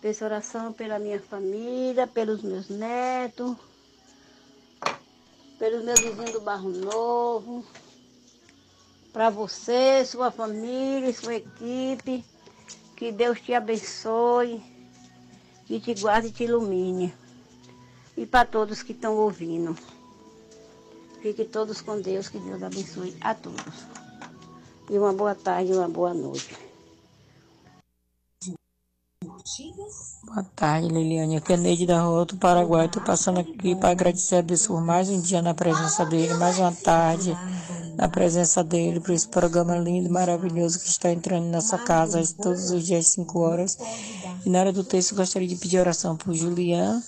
[0.00, 3.56] Peço oração pela minha família, pelos meus netos,
[5.58, 7.64] pelos meus vizinhos do Barro Novo,
[9.12, 12.24] para você, sua família, sua equipe.
[12.96, 14.62] Que Deus te abençoe,
[15.66, 17.12] que te guarde e te ilumine.
[18.18, 19.76] E para todos que estão ouvindo.
[21.22, 23.86] Fiquem todos com Deus, que Deus abençoe a todos.
[24.90, 26.58] E uma boa tarde uma boa noite.
[30.24, 31.36] Boa tarde, Liliane.
[31.36, 32.86] Aqui é Neide da Rua do Paraguai.
[32.86, 36.72] Estou passando aqui para agradecer a por mais um dia na presença dele, mais uma
[36.72, 37.32] tarde
[37.96, 42.72] na presença dele, por esse programa lindo, maravilhoso que está entrando em nossa casa todos
[42.72, 43.78] os dias, 5 horas.
[44.44, 47.00] E na hora do texto, gostaria de pedir oração por Julian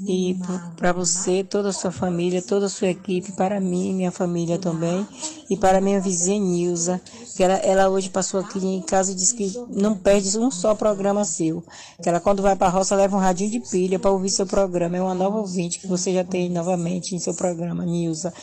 [0.00, 0.38] e
[0.76, 5.06] para você, toda a sua família, toda a sua equipe, para mim, minha família também,
[5.48, 7.00] e para minha vizinha Nilza,
[7.34, 10.74] que ela, ela hoje passou aqui em casa e disse que não perde um só
[10.74, 11.64] programa seu,
[12.02, 14.46] que ela quando vai para a roça leva um radinho de pilha para ouvir seu
[14.46, 18.34] programa, é uma nova ouvinte que você já tem novamente em seu programa, Nilza.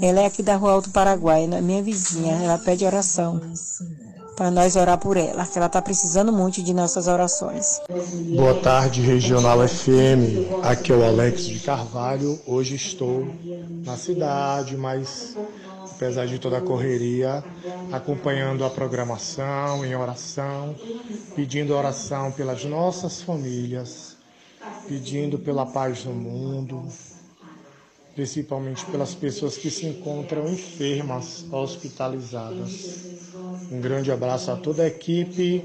[0.00, 3.40] Ela é aqui da Rua Alto Paraguai, minha vizinha, ela pede oração
[4.36, 7.80] para nós orar por ela, que ela está precisando muito de nossas orações.
[8.36, 10.62] Boa tarde, Regional FM.
[10.62, 12.38] Aqui é o Alex de Carvalho.
[12.46, 13.26] Hoje estou
[13.84, 15.34] na cidade, mas
[15.90, 17.42] apesar de toda a correria,
[17.90, 20.76] acompanhando a programação em oração,
[21.34, 24.16] pedindo oração pelas nossas famílias,
[24.86, 26.84] pedindo pela paz no mundo,
[28.16, 33.04] principalmente pelas pessoas que se encontram enfermas, hospitalizadas.
[33.70, 35.62] Um grande abraço a toda a equipe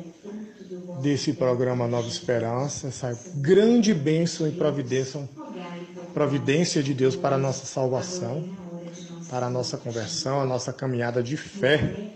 [1.01, 5.27] desse programa Nova Esperança, essa grande bênção e providência,
[6.13, 8.49] providência de Deus para a nossa salvação,
[9.29, 12.11] para a nossa conversão, a nossa caminhada de fé.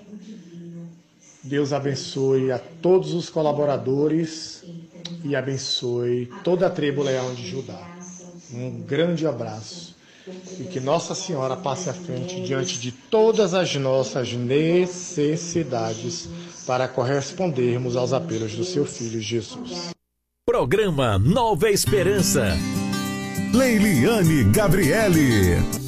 [1.41, 4.63] Deus abençoe a todos os colaboradores
[5.23, 7.95] e abençoe toda a tribo leão de Judá.
[8.53, 9.94] Um grande abraço
[10.59, 16.27] e que Nossa Senhora passe à frente diante de todas as nossas necessidades
[16.65, 19.91] para correspondermos aos apelos do seu Filho Jesus.
[20.45, 22.57] Programa Nova Esperança.
[23.53, 25.84] Leiliane Gabriele.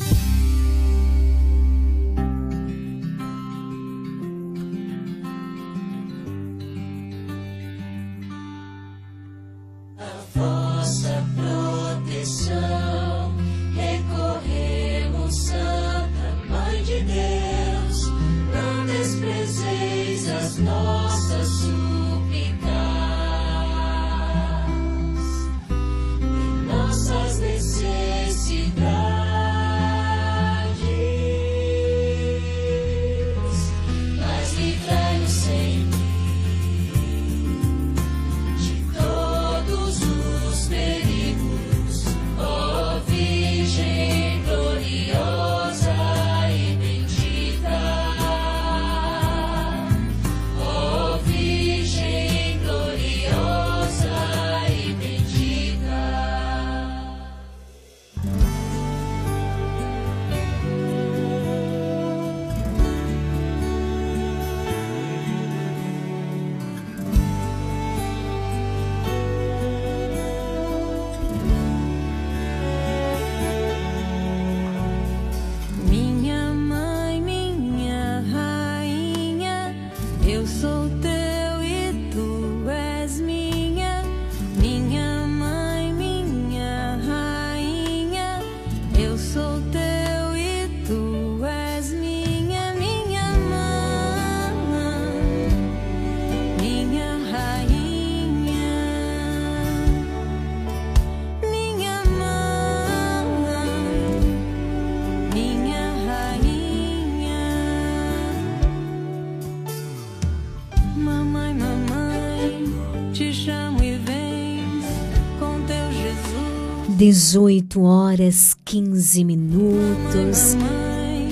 [117.07, 120.57] 18 horas 15 minutos.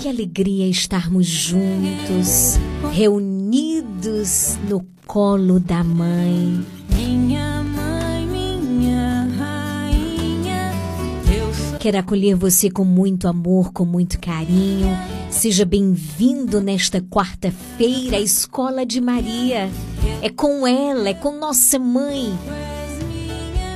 [0.02, 2.57] Que alegria estarmos juntos,
[2.93, 6.65] reunidos no colo da mãe.
[6.95, 10.72] Minha mãe, minha rainha,
[11.77, 14.97] Quero acolher você com muito amor, com muito carinho.
[15.30, 19.69] Seja bem-vindo nesta quarta-feira à Escola de Maria.
[20.22, 22.34] É com ela, é com nossa mãe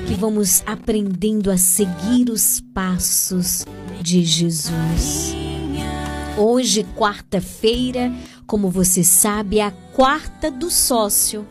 [0.09, 3.63] que vamos aprendendo a seguir os passos
[4.01, 5.35] de Jesus.
[6.35, 8.11] Hoje, quarta-feira,
[8.47, 11.47] como você sabe, é a quarta do sócio.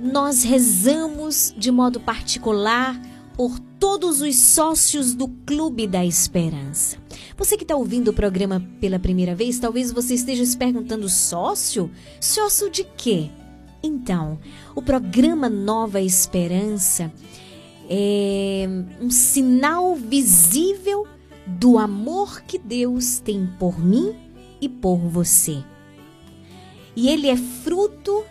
[0.00, 3.00] Nós rezamos de modo particular
[3.36, 6.96] por todos os sócios do Clube da Esperança.
[7.36, 11.88] Você que está ouvindo o programa pela primeira vez, talvez você esteja se perguntando: sócio?
[12.20, 13.30] Sócio de quê?
[13.80, 14.40] Então,
[14.74, 17.12] o programa Nova Esperança
[17.88, 18.66] é
[19.00, 21.06] um sinal visível
[21.46, 24.14] do amor que Deus tem por mim
[24.60, 25.62] e por você.
[26.96, 28.24] E ele é fruto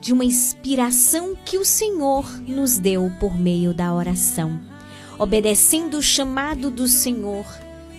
[0.00, 4.60] de uma inspiração que o Senhor nos deu por meio da oração,
[5.18, 7.44] obedecendo o chamado do Senhor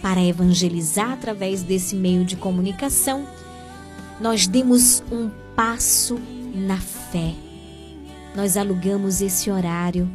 [0.01, 3.25] para evangelizar através desse meio de comunicação.
[4.19, 6.19] Nós demos um passo
[6.55, 7.33] na fé.
[8.35, 10.09] Nós alugamos esse horário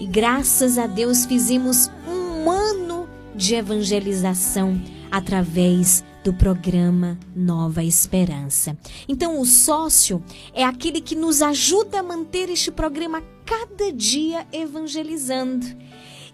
[0.00, 4.80] e graças a Deus fizemos um ano de evangelização
[5.10, 8.76] através do programa Nova Esperança.
[9.08, 10.22] Então, o sócio
[10.52, 15.66] é aquele que nos ajuda a manter este programa cada dia evangelizando.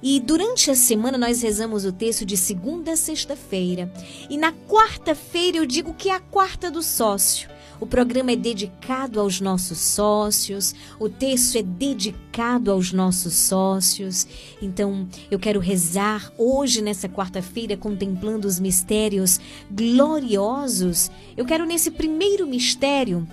[0.02, 3.90] E durante a semana nós rezamos o texto de segunda a sexta-feira.
[4.28, 7.48] E na quarta-feira eu digo que é a quarta do sócio.
[7.80, 14.26] O programa é dedicado aos nossos sócios, o texto é dedicado aos nossos sócios.
[14.62, 19.40] Então, eu quero rezar hoje, nessa quarta-feira, contemplando os mistérios
[19.70, 21.10] gloriosos.
[21.36, 23.26] Eu quero, nesse primeiro mistério,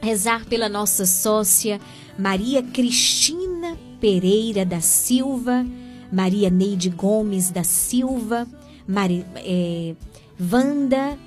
[0.00, 1.80] rezar pela nossa sócia
[2.18, 5.66] Maria Cristina Pereira da Silva,
[6.12, 8.46] Maria Neide Gomes da Silva,
[8.86, 9.94] Mari, é,
[10.40, 11.18] Wanda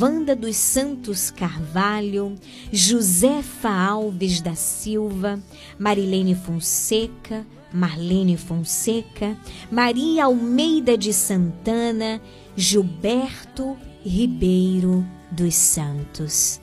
[0.00, 2.34] Wanda dos Santos Carvalho,
[2.72, 5.40] Josefa Alves da Silva,
[5.78, 9.36] Marilene Fonseca, Marlene Fonseca,
[9.70, 12.20] Maria Almeida de Santana,
[12.56, 16.60] Gilberto Ribeiro dos Santos.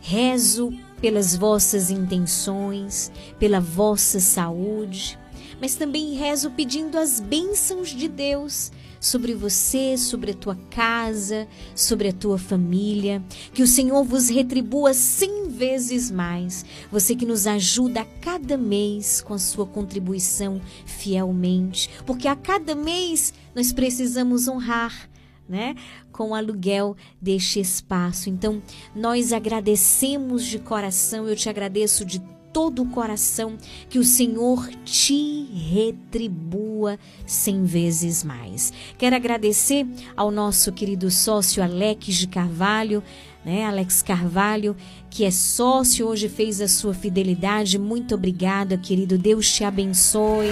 [0.00, 5.18] Rezo pelas vossas intenções, pela vossa saúde,
[5.60, 8.70] mas também rezo pedindo as bênçãos de Deus
[9.04, 13.22] sobre você, sobre a tua casa, sobre a tua família.
[13.52, 16.64] Que o Senhor vos retribua cem vezes mais.
[16.90, 22.74] Você que nos ajuda a cada mês com a sua contribuição fielmente, porque a cada
[22.74, 25.10] mês nós precisamos honrar.
[25.46, 25.74] Né?
[26.10, 28.30] Com o aluguel deste espaço.
[28.30, 28.62] Então,
[28.96, 32.18] nós agradecemos de coração, eu te agradeço de
[32.54, 33.56] todo o coração,
[33.90, 38.72] que o Senhor te retribua cem vezes mais.
[38.96, 39.84] Quero agradecer
[40.16, 43.02] ao nosso querido sócio Alex de Carvalho,
[43.44, 43.64] né?
[43.64, 44.76] Alex Carvalho,
[45.10, 47.76] que é sócio, hoje fez a sua fidelidade.
[47.76, 49.18] Muito obrigada, querido.
[49.18, 50.46] Deus te abençoe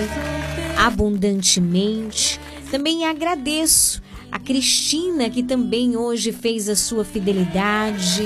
[0.77, 2.41] abundantemente.
[2.69, 8.23] Também agradeço a Cristina, que também hoje fez a sua fidelidade.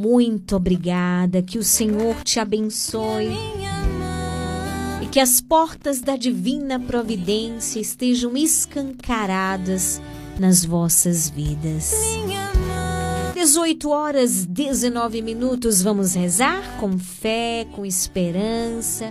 [0.00, 1.42] Muito obrigada.
[1.42, 3.28] Que o Senhor te abençoe.
[5.02, 10.00] E que as portas da divina providência estejam escancaradas
[10.40, 11.92] nas vossas vidas.
[13.34, 15.82] 18 horas 19 minutos.
[15.82, 19.10] Vamos rezar com fé, com esperança.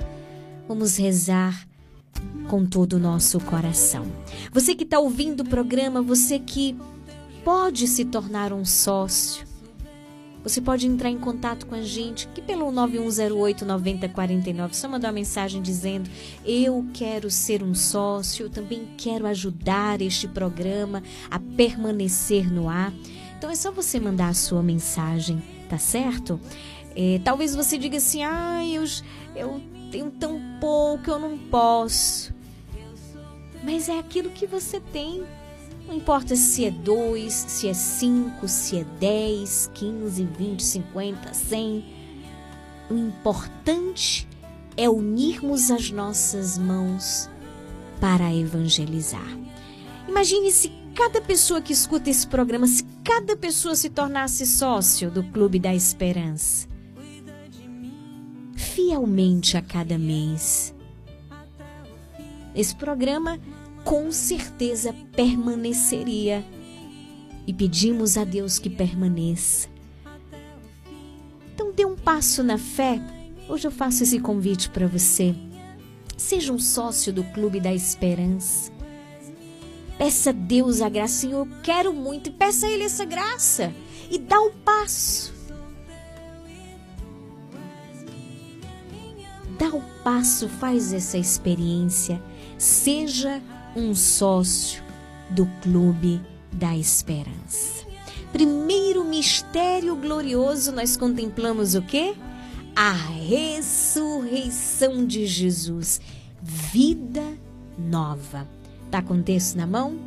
[0.68, 1.68] Vamos rezar
[2.48, 4.06] com todo o nosso coração.
[4.52, 6.76] Você que está ouvindo o programa, você que
[7.44, 9.46] pode se tornar um sócio,
[10.44, 15.14] você pode entrar em contato com a gente que pelo 9108 9049, só mandar uma
[15.14, 16.10] mensagem dizendo:
[16.46, 22.94] "Eu quero ser um sócio, eu também quero ajudar este programa a permanecer no ar".
[23.38, 26.40] Então é só você mandar a sua mensagem, tá certo?
[26.96, 28.86] É, talvez você diga assim: "Ah, eu
[29.36, 29.62] eu
[29.92, 32.34] tenho tão pouco, eu não posso".
[33.64, 35.24] Mas é aquilo que você tem.
[35.88, 41.86] Não importa se é dois, se é cinco, se é dez, quinze, vinte, cinquenta, cem.
[42.90, 44.28] O importante
[44.76, 47.30] é unirmos as nossas mãos
[48.00, 49.38] para evangelizar.
[50.08, 55.24] Imagine se cada pessoa que escuta esse programa, se cada pessoa se tornasse sócio do
[55.24, 56.68] Clube da Esperança.
[58.58, 60.76] Fielmente a cada mês.
[62.56, 63.40] Esse programa
[63.84, 66.44] com certeza permaneceria.
[67.46, 69.70] E pedimos a Deus que permaneça.
[71.54, 73.00] Então dê um passo na fé.
[73.48, 75.34] Hoje eu faço esse convite para você.
[76.18, 78.72] Seja um sócio do Clube da Esperança.
[79.98, 83.74] Peça a Deus a graça, Senhor, eu quero muito, e peça a Ele essa graça.
[84.12, 85.37] E dá um passo.
[89.66, 92.22] Um passo, faz essa experiência.
[92.58, 93.42] Seja
[93.76, 94.82] um sócio
[95.30, 96.22] do Clube
[96.52, 97.86] da esperança.
[98.32, 102.16] Primeiro mistério glorioso, nós contemplamos o quê?
[102.76, 106.00] A ressurreição de Jesus.
[106.42, 107.24] Vida
[107.78, 108.48] nova.
[108.90, 109.98] Tá com o texto na mão?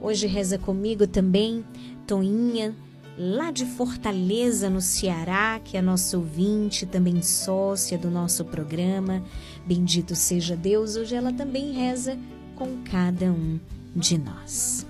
[0.00, 1.64] Hoje reza comigo também
[2.06, 2.74] Toinha,
[3.16, 9.22] lá de Fortaleza, no Ceará, que é nossa ouvinte, também sócia do nosso programa.
[9.66, 10.96] Bendito seja Deus.
[10.96, 12.18] Hoje ela também reza
[12.56, 13.58] com cada um
[13.94, 14.86] de nós.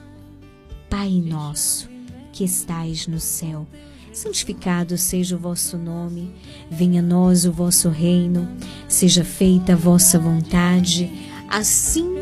[0.89, 1.89] Pai nosso,
[2.33, 3.67] que estais no céu,
[4.13, 6.35] santificado seja o vosso nome,
[6.71, 8.49] venha a nós o vosso reino,
[8.89, 11.11] seja feita a vossa vontade,
[11.49, 12.22] assim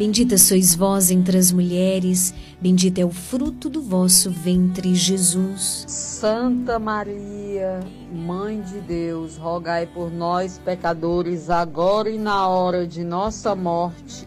[0.00, 5.84] Bendita sois vós entre as mulheres, bendito é o fruto do vosso ventre, Jesus.
[5.86, 13.54] Santa Maria, Mãe de Deus, rogai por nós, pecadores, agora e na hora de nossa
[13.54, 14.26] morte.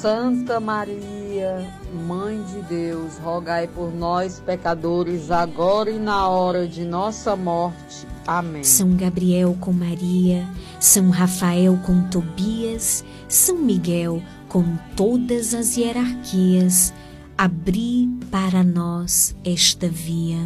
[0.00, 1.66] Santa Maria,
[2.06, 8.06] Mãe de Deus, rogai por nós, pecadores, agora e na hora de nossa morte.
[8.24, 8.62] Amém.
[8.62, 10.46] São Gabriel com Maria,
[10.78, 14.62] São Rafael com Tobias, São Miguel com
[14.94, 16.94] todas as hierarquias,
[17.36, 20.38] abri para nós esta via.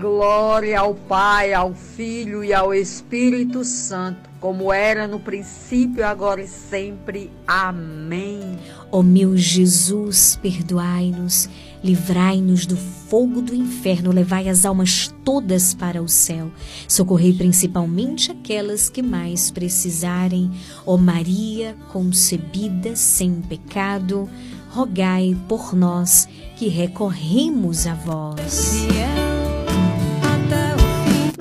[0.00, 6.46] Glória ao Pai, ao Filho e ao Espírito Santo, como era no princípio, agora e
[6.46, 7.30] sempre.
[7.46, 8.58] Amém.
[8.92, 11.48] Ó meu Jesus, perdoai-nos,
[11.82, 16.50] livrai-nos do fogo do inferno, levai as almas todas para o céu.
[16.86, 20.50] Socorrei principalmente aquelas que mais precisarem.
[20.84, 24.28] Ó Maria, concebida sem pecado,
[24.68, 28.84] rogai por nós que recorremos a vós.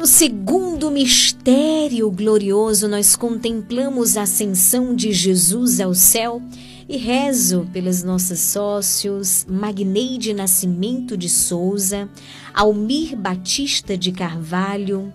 [0.03, 6.41] No segundo mistério glorioso, nós contemplamos a ascensão de Jesus ao céu
[6.89, 12.09] E rezo pelos nossos sócios Magneide Nascimento de Souza,
[12.53, 15.13] Almir Batista de Carvalho,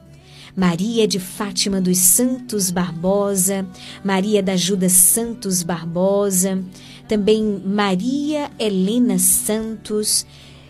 [0.56, 3.66] Maria de Fátima dos Santos Barbosa,
[4.02, 6.65] Maria da Ajuda Santos Barbosa,
[7.06, 10.24] também Maria Helena Santos,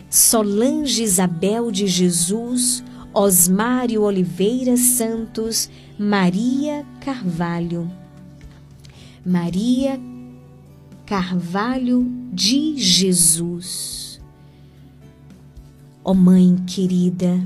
[0.09, 2.83] Solange Isabel de Jesus,
[3.21, 5.69] Osmário Oliveira Santos,
[5.99, 7.91] Maria Carvalho.
[9.25, 9.99] Maria
[11.05, 14.21] Carvalho de Jesus.
[16.01, 17.45] Ó oh Mãe querida,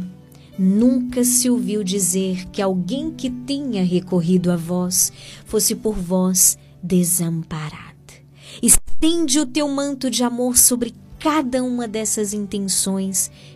[0.59, 5.11] nunca se ouviu dizer que alguém que tenha recorrido a vós
[5.43, 8.13] fosse por vós desamparado.
[8.61, 13.31] Estende o teu manto de amor sobre cada uma dessas intenções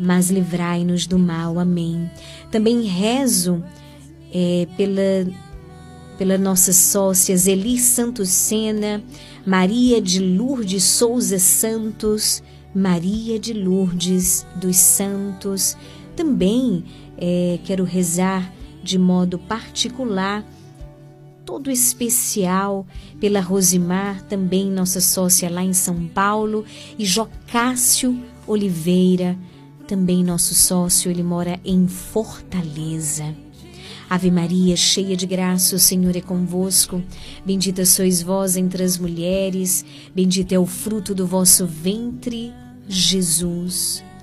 [0.00, 1.58] mas livrai-nos do mal.
[1.58, 2.10] Amém.
[2.50, 3.62] Também rezo
[4.32, 5.30] é, pela
[6.20, 9.02] pela nossa sócia Zeli Santos Sena,
[9.46, 12.42] Maria de Lourdes Souza Santos,
[12.74, 15.78] Maria de Lourdes dos Santos.
[16.14, 16.84] Também
[17.16, 18.52] é, quero rezar
[18.82, 20.44] de modo particular,
[21.46, 22.86] todo especial,
[23.18, 26.66] pela Rosimar, também nossa sócia lá em São Paulo,
[26.98, 29.38] e Jocássio Oliveira,
[29.90, 33.34] também nosso sócio, ele mora em Fortaleza.
[34.08, 37.02] Ave Maria, cheia de graça, o Senhor é convosco.
[37.44, 39.84] Bendita sois vós entre as mulheres,
[40.14, 42.52] bendito é o fruto do vosso ventre,
[42.86, 44.04] Jesus.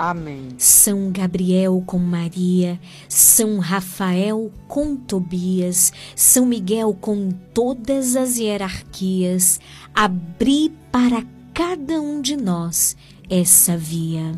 [0.00, 0.48] Amém.
[0.56, 9.60] São Gabriel com Maria, São Rafael com Tobias, São Miguel com todas as hierarquias,
[9.94, 11.22] abri para
[11.52, 12.96] cada um de nós
[13.28, 14.32] essa via.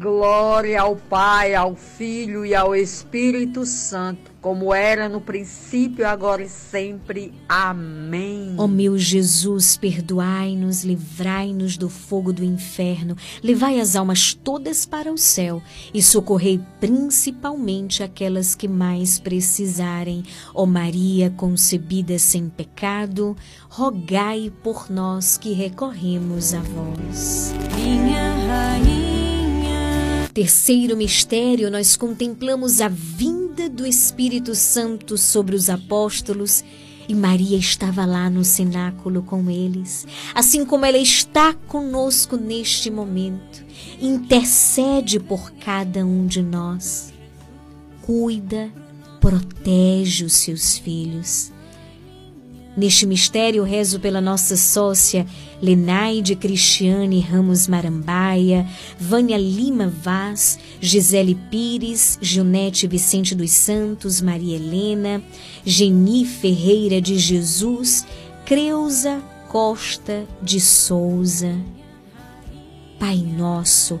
[0.00, 6.48] Glória ao Pai, ao Filho e ao Espírito Santo, como era no princípio, agora e
[6.48, 7.32] sempre.
[7.48, 8.56] Amém.
[8.58, 15.16] Ó meu Jesus, perdoai-nos, livrai-nos do fogo do inferno, levai as almas todas para o
[15.16, 15.62] céu
[15.94, 20.24] e socorrei principalmente aquelas que mais precisarem.
[20.52, 23.36] Ó Maria concebida sem pecado,
[23.68, 27.54] rogai por nós que recorremos a vós.
[27.76, 30.28] Minha rainha.
[30.34, 36.64] Terceiro mistério, nós contemplamos a vinda do Espírito Santo sobre os apóstolos
[37.06, 43.62] e Maria estava lá no cenáculo com eles, assim como ela está conosco neste momento.
[44.00, 47.12] Intercede por cada um de nós.
[48.00, 48.72] Cuida,
[49.20, 51.52] protege os seus filhos.
[52.74, 55.26] Neste mistério, rezo pela nossa sócia
[55.62, 58.66] Lenaide Cristiane Ramos Marambaia,
[58.98, 65.22] Vânia Lima Vaz, Gisele Pires, Gilnete Vicente dos Santos, Maria Helena,
[65.64, 68.04] Geni Ferreira de Jesus,
[68.44, 71.54] Creuza Costa de Souza.
[72.98, 74.00] Pai nosso,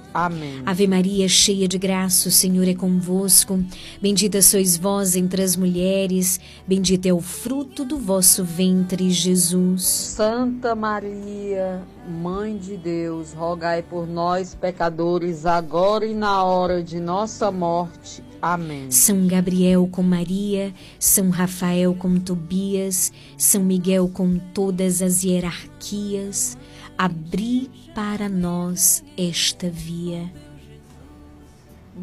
[0.13, 0.61] Amém.
[0.65, 3.63] Ave Maria, cheia de graça, o Senhor é convosco.
[4.01, 9.83] Bendita sois vós entre as mulheres, bendito é o fruto do vosso ventre, Jesus.
[9.83, 17.51] Santa Maria, Mãe de Deus, rogai por nós, pecadores, agora e na hora de nossa
[17.51, 18.23] morte.
[18.41, 18.89] Amém.
[18.89, 26.57] São Gabriel com Maria, São Rafael com Tobias, São Miguel com todas as hierarquias,
[27.01, 30.31] abri para nós esta via.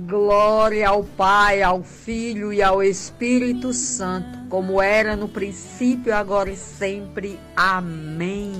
[0.08, 6.56] Glória ao Pai, ao Filho e ao Espírito Santo, como era no princípio, agora e
[6.56, 7.38] sempre.
[7.56, 8.52] Amém.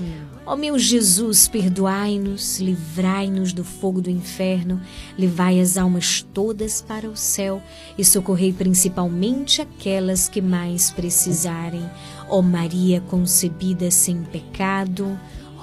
[0.45, 4.81] Ó meu Jesus, perdoai-nos, livrai-nos do fogo do inferno,
[5.17, 7.61] levai as almas todas para o céu
[7.97, 11.87] e socorrei principalmente aquelas que mais precisarem.
[12.29, 15.19] Ó Maria concebida sem pecado,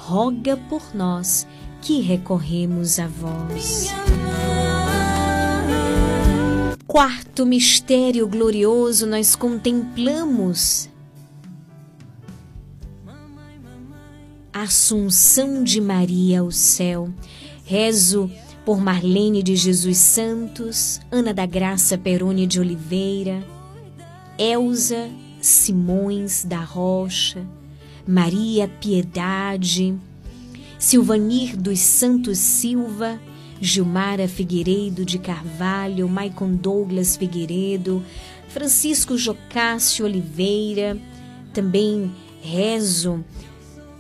[0.07, 1.45] roga por nós
[1.83, 3.89] que recorremos a vós.
[6.87, 10.89] Quarto mistério glorioso, nós contemplamos
[14.53, 17.13] a Assunção de Maria ao céu.
[17.65, 18.31] Rezo
[18.65, 23.45] por Marlene de Jesus Santos, Ana da Graça Peroni de Oliveira,
[24.39, 25.11] Elza
[25.41, 27.45] Simões da Rocha,
[28.07, 29.99] Maria Piedade,
[30.79, 33.19] Silvanir dos Santos Silva,
[33.61, 38.05] Gilmara Figueiredo de Carvalho, Maicon Douglas Figueiredo,
[38.49, 40.97] Francisco Jocássio Oliveira,
[41.53, 43.25] também rezo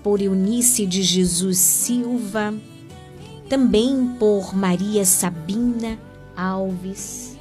[0.04, 2.54] por Eunice de Jesus Silva,
[3.48, 5.98] também por Maria Sabina
[6.36, 7.36] Alves.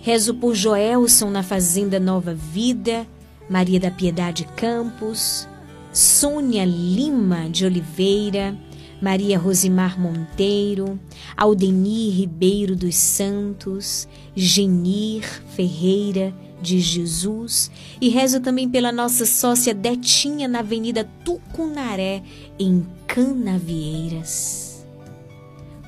[0.00, 3.04] Rezo por Joelson na Fazenda Nova Vida,
[3.50, 5.48] Maria da Piedade Campos,
[5.96, 8.54] Sônia Lima de Oliveira,
[9.00, 11.00] Maria Rosimar Monteiro,
[11.34, 15.22] Aldenir Ribeiro dos Santos, Genir
[15.54, 22.22] Ferreira de Jesus e rezo também pela nossa sócia Detinha na Avenida Tucunaré,
[22.58, 24.65] em Canavieiras.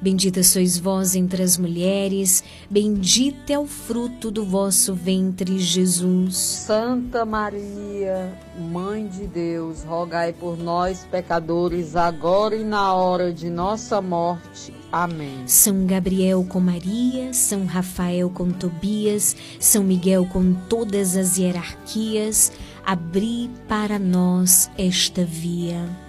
[0.00, 6.36] Bendita sois vós entre as mulheres, bendito é o fruto do vosso ventre, Jesus.
[6.36, 8.32] Santa Maria,
[8.70, 14.72] Mãe de Deus, rogai por nós, pecadores, agora e na hora de nossa morte.
[14.92, 15.46] Amém.
[15.46, 22.52] São Gabriel com Maria, São Rafael com Tobias, São Miguel com todas as hierarquias,
[22.84, 26.05] abri para nós esta via.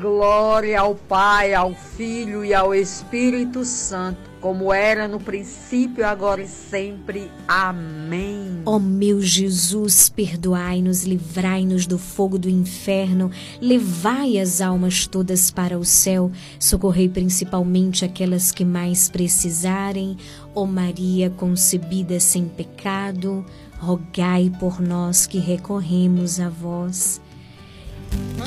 [0.00, 6.48] Glória ao Pai, ao Filho e ao Espírito Santo, como era no princípio, agora e
[6.48, 7.30] sempre.
[7.46, 8.62] Amém.
[8.64, 13.30] Ó meu Jesus, perdoai-nos, livrai-nos do fogo do inferno,
[13.60, 20.16] levai as almas todas para o céu, socorrei principalmente aquelas que mais precisarem.
[20.54, 23.44] Ó Maria concebida sem pecado,
[23.78, 27.20] rogai por nós que recorremos a vós.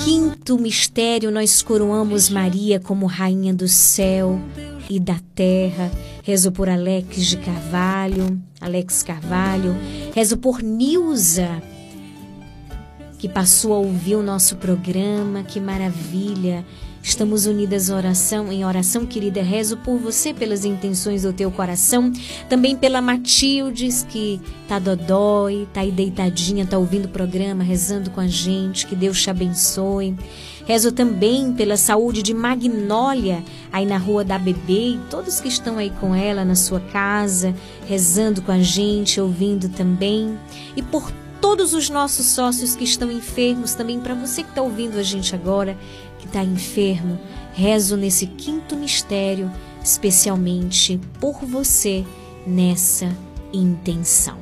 [0.04, 4.40] Quinto mistério, nós coroamos Maria como Rainha do céu
[4.90, 5.92] e da terra.
[6.24, 9.76] Rezo por Alex de Carvalho, Alex Carvalho.
[10.14, 11.62] Rezo por Nilza,
[13.18, 15.44] que passou a ouvir o nosso programa.
[15.44, 16.66] Que maravilha!
[17.02, 19.42] Estamos unidas em oração, em oração, querida.
[19.42, 22.12] Rezo por você, pelas intenções do teu coração.
[22.50, 28.20] Também pela Matildes, que tá dodói, tá aí deitadinha, tá ouvindo o programa, rezando com
[28.20, 28.86] a gente.
[28.86, 30.16] Que Deus te abençoe.
[30.68, 33.42] Rezo também pela saúde de Magnólia,
[33.72, 37.56] aí na rua da Bebê, e todos que estão aí com ela na sua casa,
[37.88, 40.38] rezando com a gente, ouvindo também.
[40.76, 41.10] E por
[41.40, 45.34] todos os nossos sócios que estão enfermos, também para você que está ouvindo a gente
[45.34, 45.78] agora,
[46.28, 47.18] que está enfermo,
[47.54, 49.50] rezo nesse quinto mistério,
[49.84, 52.06] especialmente por você
[52.46, 53.16] nessa
[53.54, 54.38] intenção.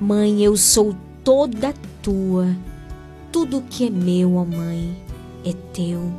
[0.00, 0.94] Mãe, eu sou
[1.24, 2.56] toda tua,
[3.30, 4.96] tudo que é meu, ó Mãe,
[5.44, 6.12] é teu.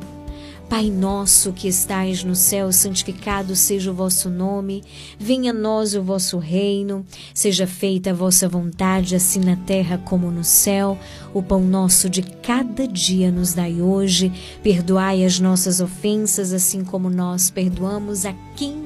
[0.74, 4.82] Pai nosso que estais no céu, santificado seja o vosso nome,
[5.16, 10.32] venha a nós o vosso reino, seja feita a vossa vontade, assim na terra como
[10.32, 10.98] no céu.
[11.32, 14.32] O pão nosso de cada dia nos dai hoje,
[14.64, 18.83] perdoai as nossas ofensas, assim como nós perdoamos a quem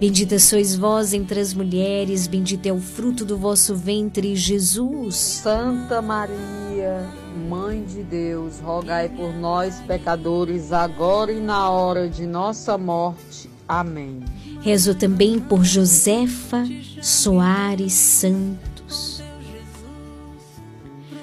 [0.00, 5.16] Bendita sois vós entre as mulheres, bendito é o fruto do vosso ventre, Jesus.
[5.16, 7.06] Santa Maria,
[7.48, 13.48] Mãe de Deus, rogai por nós, pecadores, agora e na hora de nossa morte.
[13.68, 14.20] Amém.
[14.60, 16.64] Rezo também por Josefa
[17.02, 19.22] Soares Santos.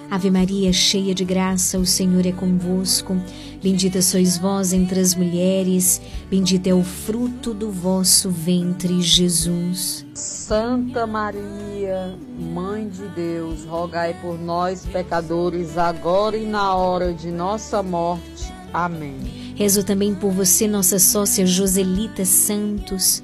[0.10, 3.18] Ave Maria, cheia de graça, o Senhor é convosco.
[3.64, 10.06] Bendita sois vós entre as mulheres, bendito é o fruto do vosso ventre, Jesus.
[10.14, 17.82] Santa Maria, Mãe de Deus, rogai por nós, pecadores, agora e na hora de nossa
[17.82, 18.54] morte.
[18.74, 19.54] Amém.
[19.56, 23.24] Rezo também por você, nossa sócia Joselita Santos.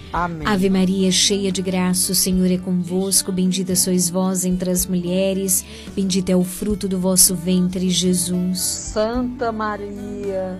[0.13, 0.45] Amém.
[0.45, 3.31] Ave Maria, cheia de graça, o Senhor é convosco.
[3.31, 5.63] Bendita sois vós entre as mulheres,
[5.95, 8.59] bendito é o fruto do vosso ventre, Jesus.
[8.59, 10.59] Santa Maria,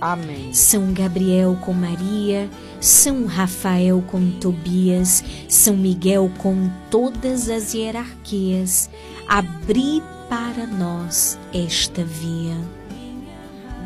[0.00, 0.52] Amém.
[0.52, 2.48] São Gabriel com Maria,
[2.80, 8.88] São Rafael com Tobias, São Miguel com todas as hierarquias,
[9.26, 12.56] abri para nós esta via.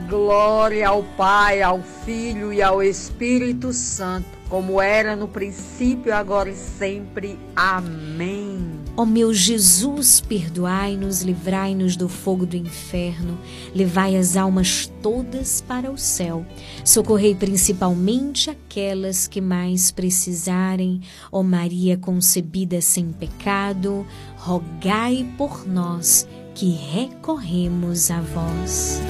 [0.09, 6.55] Glória ao Pai, ao Filho e ao Espírito Santo, como era no princípio, agora e
[6.55, 7.39] sempre.
[7.57, 8.82] Amém.
[8.95, 13.39] Ó meu Jesus, perdoai-nos, livrai-nos do fogo do inferno,
[13.75, 16.45] levai as almas todas para o céu,
[16.85, 21.01] socorrei principalmente aquelas que mais precisarem.
[21.31, 24.07] Ó Maria concebida sem pecado,
[24.37, 29.01] rogai por nós que recorremos a vós.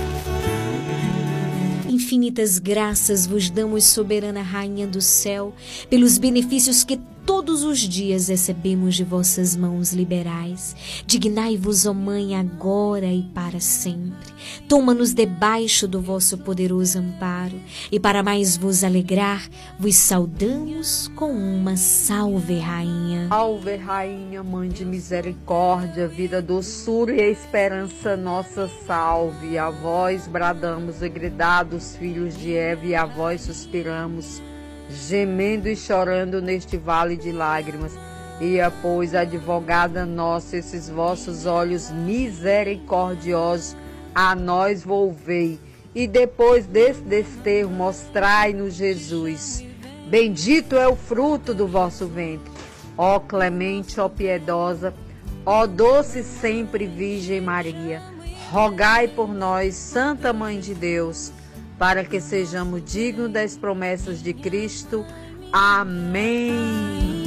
[1.89, 5.53] Infinitas graças vos damos, soberana Rainha do céu,
[5.91, 10.75] pelos benefícios que todos os dias recebemos de vossas mãos liberais.
[11.07, 14.33] Dignai-vos, ó Mãe, agora e para sempre.
[14.69, 17.59] Toma-nos debaixo do vosso poderoso amparo,
[17.91, 23.29] e para mais vos alegrar, vos saudamos com uma salve, Rainha.
[23.29, 29.59] Salve, Rainha, Mãe de misericórdia, vida, doçura e esperança, nossa salve.
[29.59, 34.43] A vós bradamos, egredados filhos de Eva, e a vós suspiramos
[34.93, 37.93] gemendo e chorando neste vale de lágrimas.
[38.41, 43.77] Ia, pois, advogada nossa, esses vossos olhos misericordiosos
[44.15, 45.59] a nós volvei,
[45.95, 49.65] e depois desse desterro mostrai-nos Jesus.
[50.07, 52.51] Bendito é o fruto do vosso ventre.
[52.97, 54.93] Ó clemente, ó piedosa,
[55.47, 58.03] ó doce sempre Virgem Maria,
[58.51, 61.33] rogai por nós, Santa Mãe de Deus,
[61.83, 65.05] para que sejamos dignos das promessas de Cristo.
[65.53, 67.22] Amém.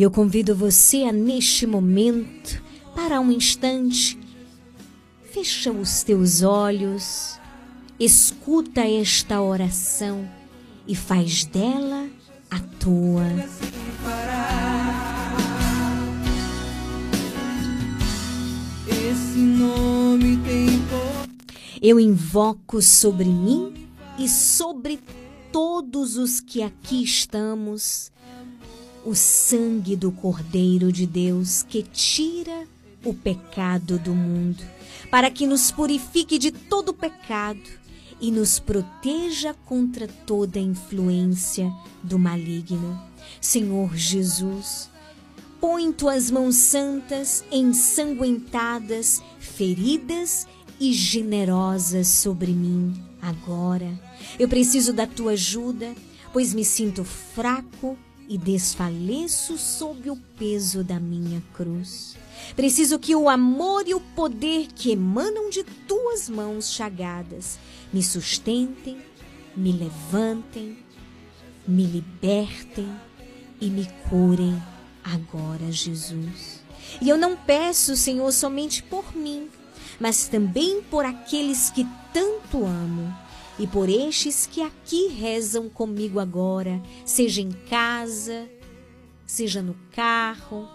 [0.00, 2.62] E eu convido você a, neste momento,
[2.94, 4.18] para um instante,
[5.30, 7.38] fecha os teus olhos,
[7.98, 10.26] escuta esta oração
[10.88, 12.08] e faz dela
[12.50, 13.26] a tua.
[21.82, 23.86] Eu invoco sobre mim
[24.18, 24.98] e sobre
[25.52, 28.10] todos os que aqui estamos
[29.04, 32.66] o sangue do Cordeiro de Deus que tira
[33.04, 34.62] o pecado do mundo,
[35.10, 37.80] para que nos purifique de todo pecado
[38.20, 41.72] e nos proteja contra toda influência
[42.02, 43.00] do maligno.
[43.40, 44.90] Senhor Jesus,
[45.60, 50.46] põe tuas mãos santas, ensanguentadas, feridas
[50.78, 53.98] e generosas sobre mim agora.
[54.38, 55.94] Eu preciso da tua ajuda,
[56.32, 57.96] pois me sinto fraco
[58.30, 62.16] e desfaleço sob o peso da minha cruz.
[62.54, 67.58] Preciso que o amor e o poder que emanam de tuas mãos chagadas
[67.92, 68.98] me sustentem,
[69.56, 70.78] me levantem,
[71.66, 72.88] me libertem
[73.60, 74.62] e me curem
[75.02, 76.60] agora, Jesus.
[77.02, 79.48] E eu não peço, Senhor, somente por mim,
[79.98, 83.12] mas também por aqueles que tanto amo
[83.60, 88.48] e por estes que aqui rezam comigo agora, seja em casa,
[89.26, 90.66] seja no carro,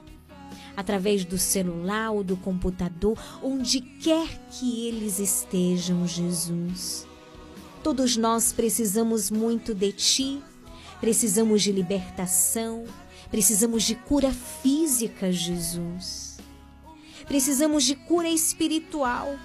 [0.78, 7.08] através do celular ou do computador, onde quer que eles estejam, Jesus.
[7.82, 10.44] Todos nós precisamos muito de Ti,
[11.02, 12.84] precisamos de libertação,
[13.32, 16.38] precisamos de cura física, Jesus.
[17.26, 19.36] Precisamos de cura espiritual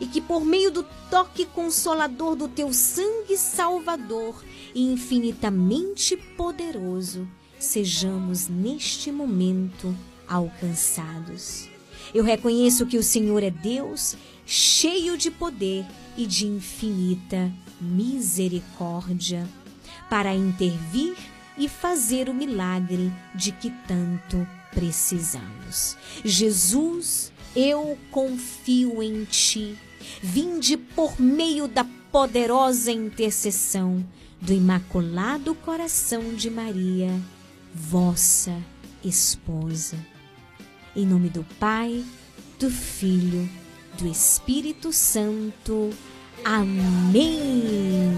[0.00, 4.42] e que por meio do toque consolador do Teu sangue salvador
[4.74, 9.94] e infinitamente poderoso, sejamos neste momento
[10.28, 11.68] alcançados.
[12.12, 14.16] Eu reconheço que o Senhor é Deus,
[14.46, 19.48] cheio de poder e de infinita misericórdia,
[20.08, 21.16] para intervir
[21.56, 25.96] e fazer o milagre de que tanto precisamos.
[26.24, 29.78] Jesus, eu confio em Ti.
[30.22, 34.04] Vinde por meio da poderosa intercessão
[34.40, 37.10] do Imaculado Coração de Maria,
[37.74, 38.54] vossa
[39.02, 39.96] esposa.
[40.94, 42.04] Em nome do Pai,
[42.58, 43.48] do Filho,
[43.98, 45.90] do Espírito Santo.
[46.44, 48.12] Amém.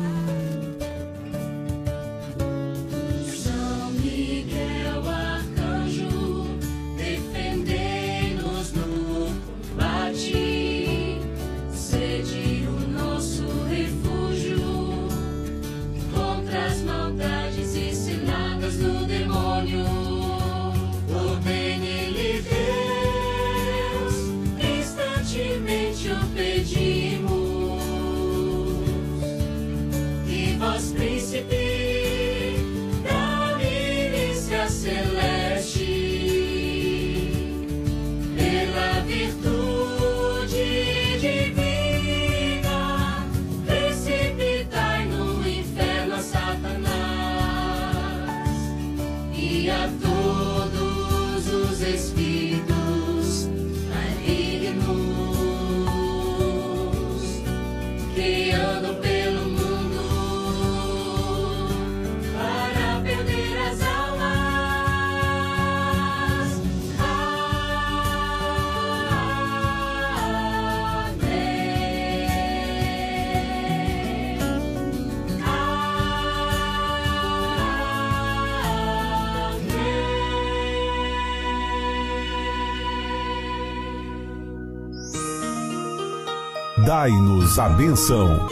[86.86, 88.48] Dai-nos a benção.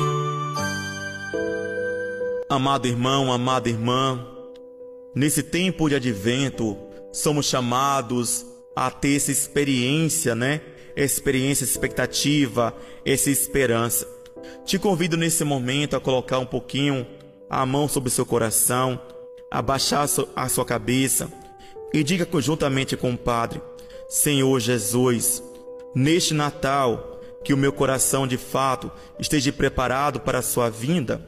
[2.48, 4.26] Amado irmão, amada irmã,
[5.14, 6.76] nesse tempo de advento,
[7.12, 8.44] somos chamados
[8.74, 10.62] a ter essa experiência, né?
[10.96, 12.74] Experiência, expectativa,
[13.06, 14.04] essa esperança.
[14.64, 17.06] Te convido nesse momento a colocar um pouquinho
[17.48, 19.00] a mão sobre seu coração,
[19.48, 21.30] abaixar a sua cabeça
[21.92, 23.62] e diga conjuntamente com o Padre:
[24.08, 25.40] Senhor Jesus,
[25.94, 27.13] neste Natal,
[27.44, 31.24] que o meu coração de fato esteja preparado para a sua vinda,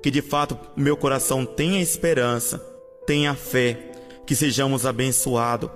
[0.00, 2.58] que de fato o meu coração tenha esperança,
[3.04, 3.90] tenha fé,
[4.24, 5.70] que sejamos abençoados.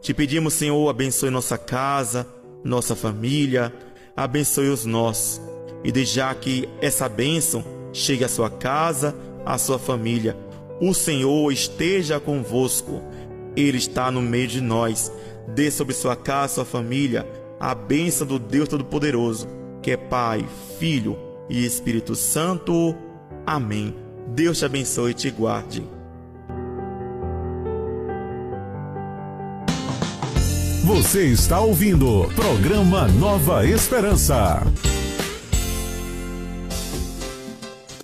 [0.00, 2.26] Te pedimos, Senhor, abençoe nossa casa,
[2.64, 3.72] nossa família,
[4.16, 5.40] abençoe os nossos.
[5.84, 9.14] E já que essa bênção chegue à sua casa,
[9.44, 10.36] à sua família.
[10.80, 13.02] O Senhor esteja convosco.
[13.56, 15.12] Ele está no meio de nós.
[15.48, 17.26] Dê sobre sua casa, sua família,
[17.62, 19.46] a bênção do Deus Todo-Poderoso,
[19.80, 20.44] que é Pai,
[20.80, 21.16] Filho
[21.48, 22.92] e Espírito Santo.
[23.46, 23.94] Amém.
[24.34, 25.84] Deus te abençoe e te guarde.
[30.84, 34.60] Você está ouvindo programa Nova Esperança.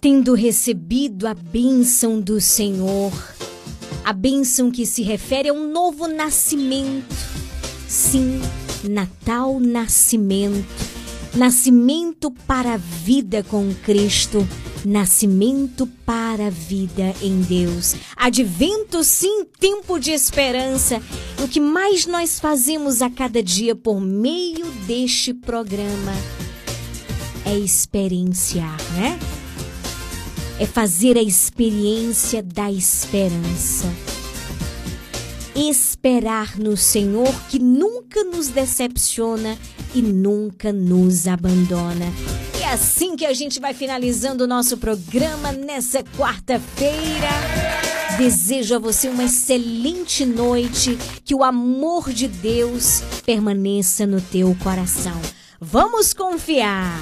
[0.01, 3.13] Tendo recebido a bênção do Senhor,
[4.05, 7.17] a bênção que se refere a um novo nascimento.
[7.89, 8.41] Sim,
[8.85, 10.67] Natal Nascimento.
[11.35, 14.47] Nascimento para a vida com Cristo.
[14.85, 17.97] Nascimento para a vida em Deus.
[18.17, 21.03] Advento, sim, tempo de esperança.
[21.43, 26.13] O que mais nós fazemos a cada dia por meio deste programa
[27.45, 29.19] é experienciar, né?
[30.61, 33.87] É fazer a experiência da esperança.
[35.59, 39.59] Esperar no Senhor que nunca nos decepciona
[39.93, 42.07] e nunca nos abandona.
[42.57, 47.29] E é assim que a gente vai finalizando o nosso programa nessa quarta-feira.
[48.17, 55.21] Desejo a você uma excelente noite, que o amor de Deus permaneça no teu coração.
[55.61, 57.01] Vamos confiar!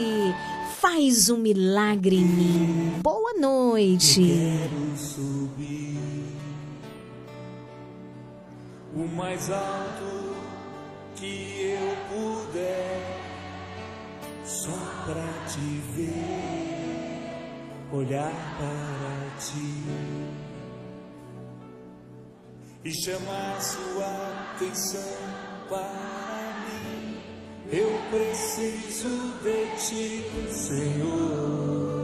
[0.80, 2.94] Faz um milagre em mim.
[3.02, 4.22] Boa noite.
[4.22, 6.00] Quero subir
[8.96, 10.36] o mais alto
[11.18, 13.20] que eu puder,
[14.46, 14.72] só
[15.06, 17.30] pra te ver,
[17.92, 20.11] olhar para ti
[22.84, 25.18] e chamar sua atenção
[25.70, 27.18] para mim.
[27.72, 32.02] Eu preciso de ti, Senhor.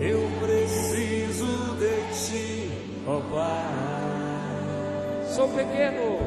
[0.00, 1.96] Eu preciso de
[2.26, 2.70] ti,
[3.06, 3.84] ó Pai.
[5.34, 6.18] Sou pequeno,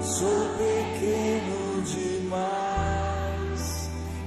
[0.00, 3.62] sou pequeno demais.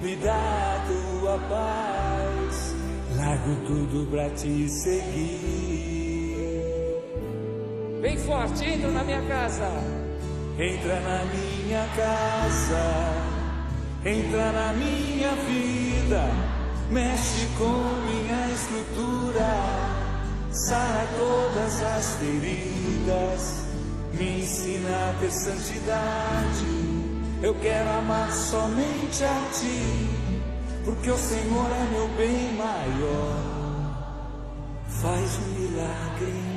[0.02, 2.76] Me dá a tua paz.
[3.16, 6.07] Largo tudo pra te seguir.
[8.02, 9.70] Bem forte, entra na minha casa.
[10.60, 12.88] Entra na minha casa.
[14.06, 16.58] Entra na minha vida.
[16.90, 17.66] Mexe com
[18.06, 19.50] minha estrutura,
[20.52, 23.66] sara todas as feridas,
[24.14, 26.66] me ensina a ter santidade.
[27.44, 30.10] Eu quero amar somente a ti,
[30.86, 33.58] porque o Senhor é meu bem maior.
[34.88, 36.57] Faz um milagre